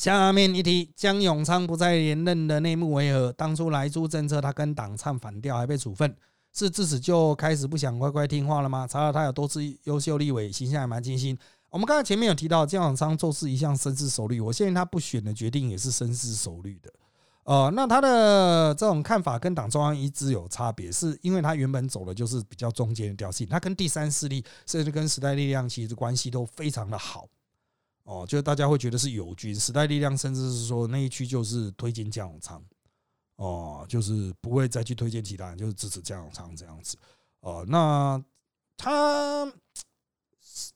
[0.00, 3.30] 下面一题，江永昌不再连任的内幕为何？
[3.34, 6.16] 当初来租政策他跟党唱反调，还被处分。
[6.54, 8.86] 是自此就开始不想乖乖听话了吗？
[8.86, 11.36] 查了他有多次优秀立委，形象还蛮清新。
[11.68, 16.90] 我们刚才前面有提到，姜永昌做事一向深思熟虑，我相信他不选的决定也是深思熟虑的。
[17.44, 27.26] 呃，那他的这种看法跟党中央一致有差别，是因为他原本走的就是比较中间的调性，他跟第三势力甚至跟时代力量其实关系都非常的好。
[28.04, 32.62] 哦，就大家会觉得是友军，时代力量甚至是说那一区就是推荐姜永昌。
[33.36, 36.98] 哦，就是不会再去推荐其他人，就是支持姜永昌这样子。
[37.40, 38.22] 哦，那
[38.76, 39.50] 他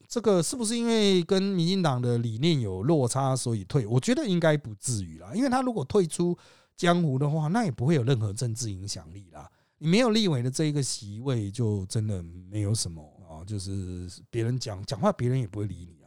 [0.07, 3.85] 这个是不是因为跟民进党的理念有落差，所以退？
[3.85, 6.35] 我觉得应该不至于啦，因为他如果退出
[6.75, 9.47] 江湖的话，那也不会有任何政治影响力啦。
[9.77, 16.03] 你没有立委的这一个席位，就真的没有什么啊，就是别人讲讲话，别人也不会理你。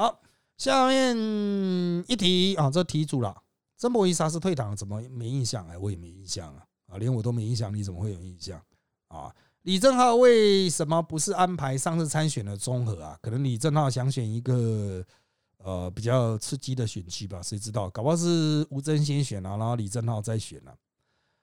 [0.00, 0.18] 好，
[0.56, 1.14] 下面
[2.08, 3.36] 一题啊，这题主了。
[3.76, 4.74] 曾博仪啥时退党？
[4.74, 5.68] 怎么没印象？
[5.68, 6.64] 哎，我也没印象啊！
[6.86, 8.58] 啊，连我都没印象，你怎么会有印象
[9.08, 9.30] 啊？
[9.64, 13.18] 李正浩为什么不是安排上次参选的综合啊？
[13.20, 15.04] 可能李正浩想选一个
[15.58, 17.42] 呃比较刺激的选区吧？
[17.42, 17.90] 谁知道？
[17.90, 20.74] 搞不好是吴征先选啊，然后李正浩再选啊。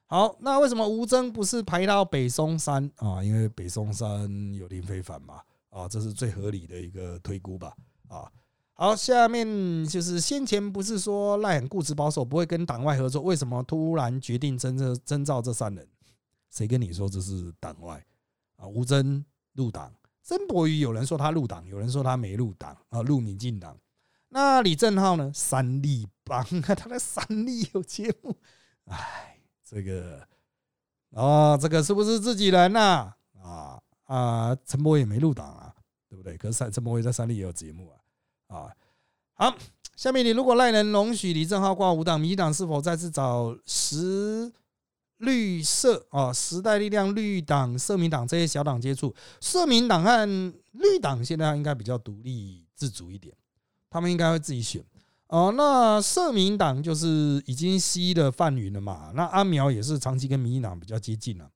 [0.08, 3.24] 好，那为什么吴征不是排到北松山啊？
[3.24, 5.44] 因为北松山有林非凡嘛？
[5.70, 7.72] 啊，这是最合理的一个推估吧？
[8.08, 8.28] 啊。
[8.80, 15.88] 好，下面就是先前不是说赖很固执保守，不会跟党外合作，为什么突然决定征这征召这三人？
[16.52, 18.06] 谁跟你说这是党外
[18.58, 18.68] 啊？
[18.68, 23.76] 吴征入党，曾博宇有人说他入党，有人说他没入党啊，入民进党。
[24.30, 25.32] 那李正浩呢？
[25.34, 28.38] 三立帮啊， 他在三立有节目，
[28.86, 30.22] 哎，这个
[31.16, 33.16] 啊，这个是不是自己人呐？
[33.42, 35.74] 啊啊，陈柏也没入党啊，
[36.08, 36.38] 对不对？
[36.38, 37.97] 可是陈陈柏宇在三立也有节目啊。
[38.48, 38.74] 啊，
[39.34, 39.56] 好，
[39.96, 44.52] 下面你如果赖人容许李正浩挂五党，民党是否再次找十
[45.18, 49.14] 绿色啊、时代力量、绿党、社民党这些小党接触？
[49.42, 53.36] 社民党和绿党现在应该比较独立自主一点，
[53.90, 54.84] 他们应该会自己选
[55.28, 55.52] 哦。
[55.58, 59.12] 那社民党就是已经吸了范云了嘛？
[59.16, 61.50] 那阿苗也是长期跟民进党比较接近了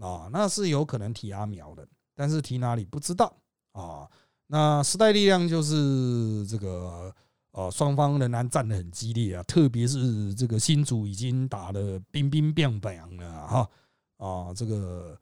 [0.00, 3.32] 啊，那是有可能提阿苗的，但是提哪里不知道
[3.72, 4.10] 啊。
[4.52, 7.14] 那时代力量就是这个，
[7.52, 13.70] 呃，双方仍然战得很激烈啊，特别是这个新竹已经打得冰冰冰凉了哈，
[14.16, 15.16] 啊，这个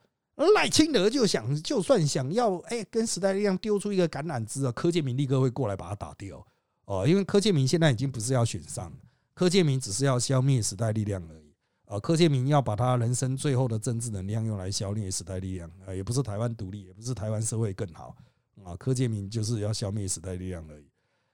[0.55, 6.43] 赖清德就想，就算想要哎跟时代力量丢出一个橄榄枝啊，柯建明立刻会过来把他打掉
[6.87, 8.91] 哦，因为柯建明现在已经不是要选上，
[9.35, 11.53] 柯建明只是要消灭时代力量而已
[11.85, 18.17] 啊，柯建明要把他人生最后的政治能量用来消灭时代力量啊，也不是台湾独立，也不是台湾社会更好。
[18.69, 20.85] 啊，柯建明就是要消灭时代力量而已。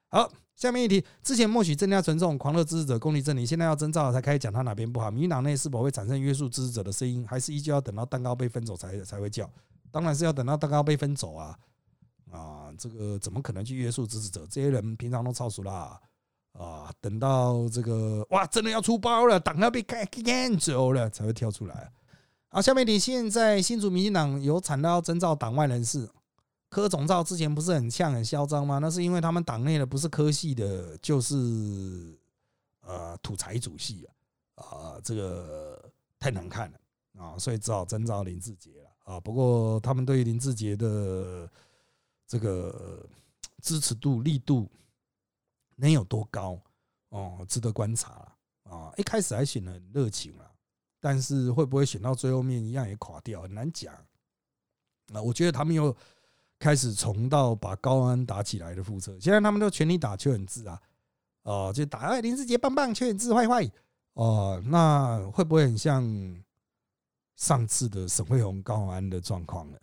[0.09, 5.11] 好，下面一题，之前默许增加群众狂热支持者公立证明，现在要征召才开始讲他哪边不好。
[5.11, 9.51] 民进党内是否会产生约束支持者的声音，还是依旧要等到蛋糕被分走才才会叫？
[9.91, 11.59] 当然是要等到蛋糕被分走啊！
[12.31, 14.47] 啊，这个怎么可能去约束支持者？
[14.49, 16.01] 这些人平常都超熟啦
[16.53, 16.93] 啊！
[17.01, 21.93] 等到这个哇，真的要出包了，党要被开干走了才会跳出来。
[22.51, 26.09] 好，下面一题，现在新竹民进党有产到征召党外人士。
[26.75, 28.81] 柯总召之前不是很呛很嚣张吗？
[28.81, 32.19] 那是因为他们党内的不是科系的，就是
[32.81, 34.05] 呃土财主系
[34.57, 36.81] 啊，啊这个太难看了
[37.17, 39.21] 啊，所以只好征召林志杰了啊。
[39.21, 41.49] 不过他们对林志杰的
[42.27, 43.09] 这个
[43.63, 44.69] 支持度力度
[45.77, 46.61] 能有多高
[47.11, 48.93] 哦，值得观察啊！
[48.97, 50.51] 一开始还显得很热情啊，
[50.99, 53.95] 但是会不会选到最后面一样也垮掉，很难讲
[55.13, 55.23] 啊！
[55.23, 55.97] 我觉得他们又
[56.65, 60.81] 开始重到把高安打起来的复测，现在他们都全力打邱远志啊，
[61.43, 63.71] 哦，就打哎林志杰棒棒，邱远志坏坏
[64.15, 66.03] 哦，那会不会很像
[67.37, 69.79] 上次的沈惠宏高安的状况呢？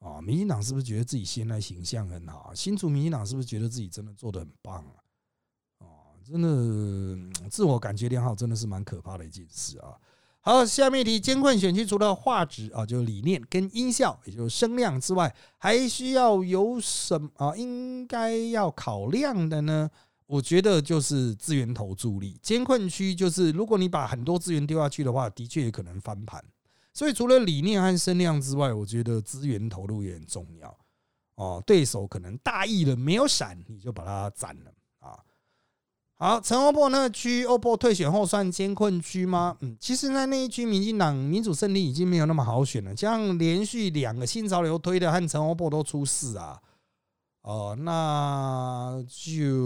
[0.00, 2.52] 啊，民进党是不是觉得自己现在形象很好？
[2.52, 4.98] 新竹民进党是不是觉得自己真的做的很棒啊？
[5.78, 5.86] 哦，
[6.24, 9.94] 真的自我感觉良好，真的是蛮可怕的一件事啊。
[10.46, 17.56] 好，下面一题，监困选区除了画质啊，就是理念跟音效，也就是声量之外，还需要有什么啊？
[17.56, 19.90] 应该要考量的呢？
[20.26, 22.38] 我觉得就是资源投注力。
[22.40, 26.40] 监困区就是如果你把很多资源丢下去的话，的确也可能翻盘。
[26.94, 30.78] 所以除了理念和声量之外，我觉得资源投入也很重要
[31.34, 31.60] 哦。
[31.66, 34.72] 对手可能大意了，没有闪，你就把它斩了。
[36.18, 39.56] 好，陈欧珀那区，欧珀退选后算监困区吗？
[39.60, 42.96] 嗯，其实，在那一区，民进党民主胜利已经没有那么好选了。
[42.96, 46.60] 像连续两个新潮流推的和陈欧珀都出事啊，
[47.42, 49.64] 哦，那就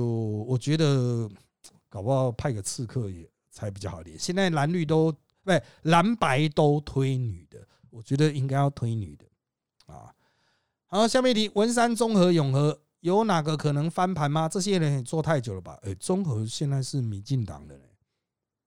[0.49, 1.31] 我觉得
[1.89, 4.19] 搞不好派个刺客也才比较好点。
[4.19, 5.15] 现在蓝绿都。
[5.43, 9.25] 对，蓝白都推女的，我觉得应该要推女的
[9.87, 10.13] 啊。
[10.87, 14.49] 好，下面一题：文山综合永和有哪个可能翻盘吗？
[14.49, 15.79] 这些人也做太久了吧？
[15.83, 17.79] 哎，综合现在是民进党的，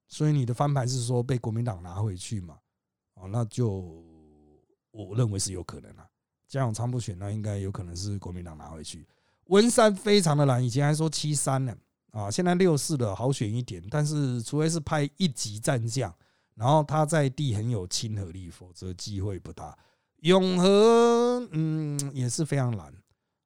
[0.07, 2.57] 所以你的翻盘是说被国民党拿回去嘛？
[3.15, 4.03] 哦，那就
[4.91, 6.07] 我认为是有可能啊。
[6.47, 9.07] 嘉永昌不选，那应该有可能是国民党拿回去。
[9.45, 11.75] 文山非常的难，以前还说七三呢，
[12.11, 16.13] 啊，现在六四的好选一点，但是除非是派一级战将。
[16.55, 19.75] 然后他在地很有亲和力，否则机会不大。
[20.21, 22.93] 永和嗯也是非常难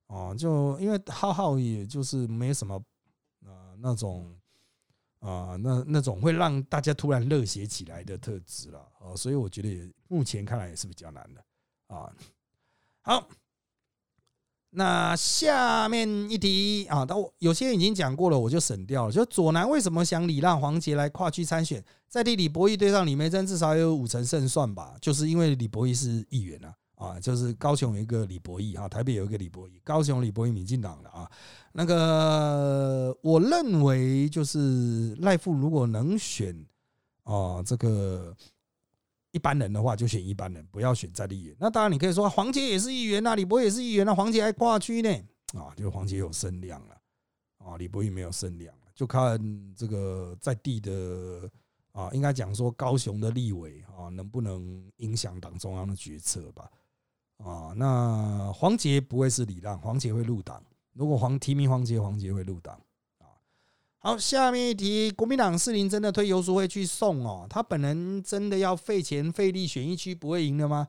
[0.07, 2.75] 哦，就因为浩浩也就是没什么
[3.45, 4.35] 啊那种
[5.19, 12.11] 啊那那种会让大家突然热血起来的特质了哦，所以我觉得也目前看来也是比较难的啊。
[13.01, 13.27] 好。
[14.69, 19.11] 那下面一题啊，但我有些已经讲过了，我就省掉了。
[19.11, 21.83] 就左南为什么想礼让黄杰来跨区参选？
[22.07, 24.95] 在地李博义对上李梅珍，至少有五成胜算吧？
[25.01, 31.31] 就是因为李博义是议员啊，啊，就是高雄有一个李博义啊，台北有一个李博义，高雄李博义民进党的啊。
[31.71, 36.65] 那个我认为就是赖富如果能选
[37.23, 38.35] 啊，这个。
[39.31, 41.55] 一般人的话就选一般人，不要选在地员。
[41.59, 45.09] 那当然，你可以说黄杰也是议员啊，李博也是议员那黄杰还跨区呢
[45.53, 46.97] 啊，就黄杰有声量了
[47.59, 49.39] 啊，李博义没有声量了就看
[49.75, 51.47] 这个在地的
[51.91, 56.71] 啊，应该讲说高雄的立委啊，能不能影响党中央的决策吧？
[57.37, 60.63] 啊，那黄杰不会是李浪，黄杰会入党。
[60.93, 62.75] 如果黄提名黄杰，黄杰会入党。
[63.19, 63.25] 啊
[63.99, 67.45] 好，下面一题，国民党士林真的推游淑慧去送哦？
[67.49, 70.87] 他本人真的要费钱费力选一区不会赢的吗？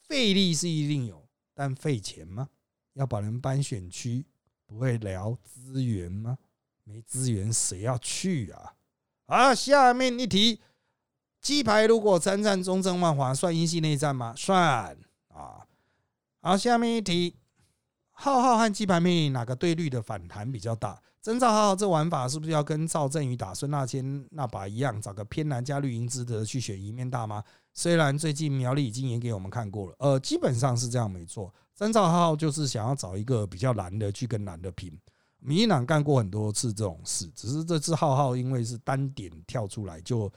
[0.00, 2.48] 费力是一定有，但费钱吗？
[2.94, 4.24] 要把人搬选区，
[4.66, 6.38] 不会聊资源吗？
[6.84, 8.74] 没资源谁要去啊？
[9.26, 10.60] 啊，下面一题，
[11.40, 14.34] 鸡排如果参战中正万华算英系内战吗？
[14.36, 14.96] 算
[15.28, 15.66] 啊。
[16.44, 17.36] 好，下面一题，
[18.10, 21.00] 浩浩和鸡排妹哪个对绿的反弹比较大？
[21.20, 27.44] 曾兆浩这玩法是不是要跟赵振宇打孙大千那把一样，找个偏蓝加绿营之的去选一面大吗？
[27.72, 31.54] 虽然最近苗栗已经演给我们看过了，呃，基本上是这样没错。
[31.76, 34.92] 曾兆浩就是想要找一个比较蓝的去跟蓝的拼。
[35.38, 40.28] 民进党干过很多次这种事，只是这次浩浩因为是单点跳出来就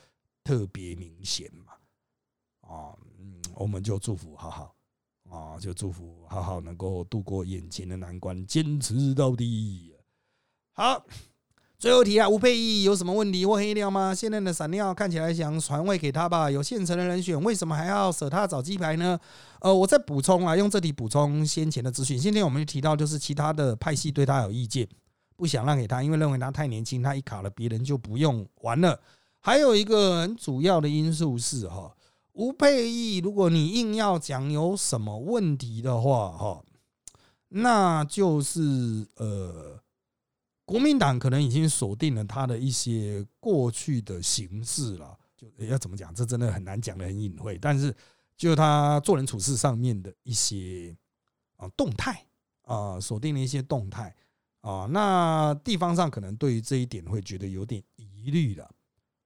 [0.44, 1.74] 特别明显嘛。
[2.62, 4.75] 啊，嗯，我们就祝福浩浩
[5.36, 9.94] 啊，就祝福浩浩能够度过眼前的难关，坚持到底。
[10.72, 11.06] 好，
[11.78, 14.16] 最后题啊，吴佩义有什么问题或黑料吗？
[14.16, 16.50] 现任的闪尿看起来想传位给他吧？
[16.50, 19.20] 有现成的人选，为什么还要舍他找鸡排呢？
[19.60, 22.18] 呃，我再补充啊，用这题补充先前的资讯。
[22.18, 24.88] 今天我们就提到，就是其他的派系对他有意见，
[25.36, 29.00] 不想让给他，因为认为他太年轻，他一卡了，别人就不用玩了。
[29.42, 31.94] 还有一个很主要的因素是哈，
[32.36, 36.64] 吴佩义，如果你硬要讲有什么问题的话哈，
[37.50, 39.82] 那就是呃。
[40.68, 46.12] 国民党可能已经锁定了他的一些过去的形式了，就要怎么讲？
[46.12, 47.56] 这真的很难讲的很隐晦。
[47.62, 47.96] 但是，
[48.36, 50.98] 就他做人处事上面的一些
[51.58, 52.26] 啊动态
[52.64, 54.16] 啊，锁定了一些动态
[54.62, 58.68] 啊，那地方上可能对于这一点会觉得有点疑虑了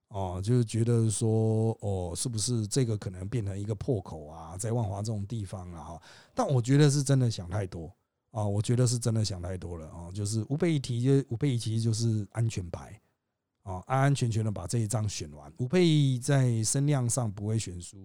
[0.10, 4.58] 哦，就是觉得说哦，是不是这个可能变成一个破口啊？
[4.58, 6.00] 在万华这种地方啊，
[6.34, 7.92] 但我觉得是真的想太多。
[8.32, 10.12] 啊，我觉得是真的想太多了啊。
[10.14, 13.00] 就是吴佩仪提，就吴佩仪其实就是安全牌
[13.64, 15.52] 啊，安安全全的把这一张选完。
[15.58, 17.98] 吴佩仪在声量上不会选输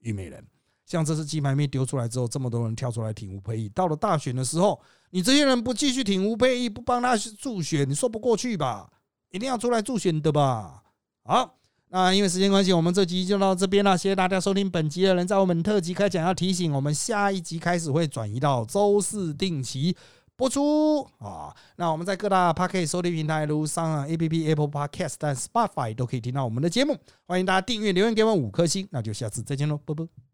[0.00, 0.42] 虞美人。
[0.86, 4.80] 像这次鸡排妹丢出来之后，这么多人跳出来挺吴佩仪，到了大选的时候，
[5.10, 8.90] 你这些人不继续挺吴佩仪，不帮他助选，你说不过去吧？
[9.30, 10.82] 一定要出来助选的吧？
[11.30, 11.54] 好，
[11.90, 13.96] 那因为时间关系，我们这集就到这边了。
[13.96, 19.96] 谢谢大家收听本集的人，在我们特辑开讲要提醒，我们下一集开始会转移到周四定期
[20.34, 21.54] 播出啊。
[21.76, 26.98] 那我们在各大 Podcast 收听平台，如上 A P P Apple Podcast、但 Spotify 都可以听到我们的节目。
[27.28, 30.29] 欢迎大家订阅、留言给我们五颗星，那就下次再见喽，拜拜。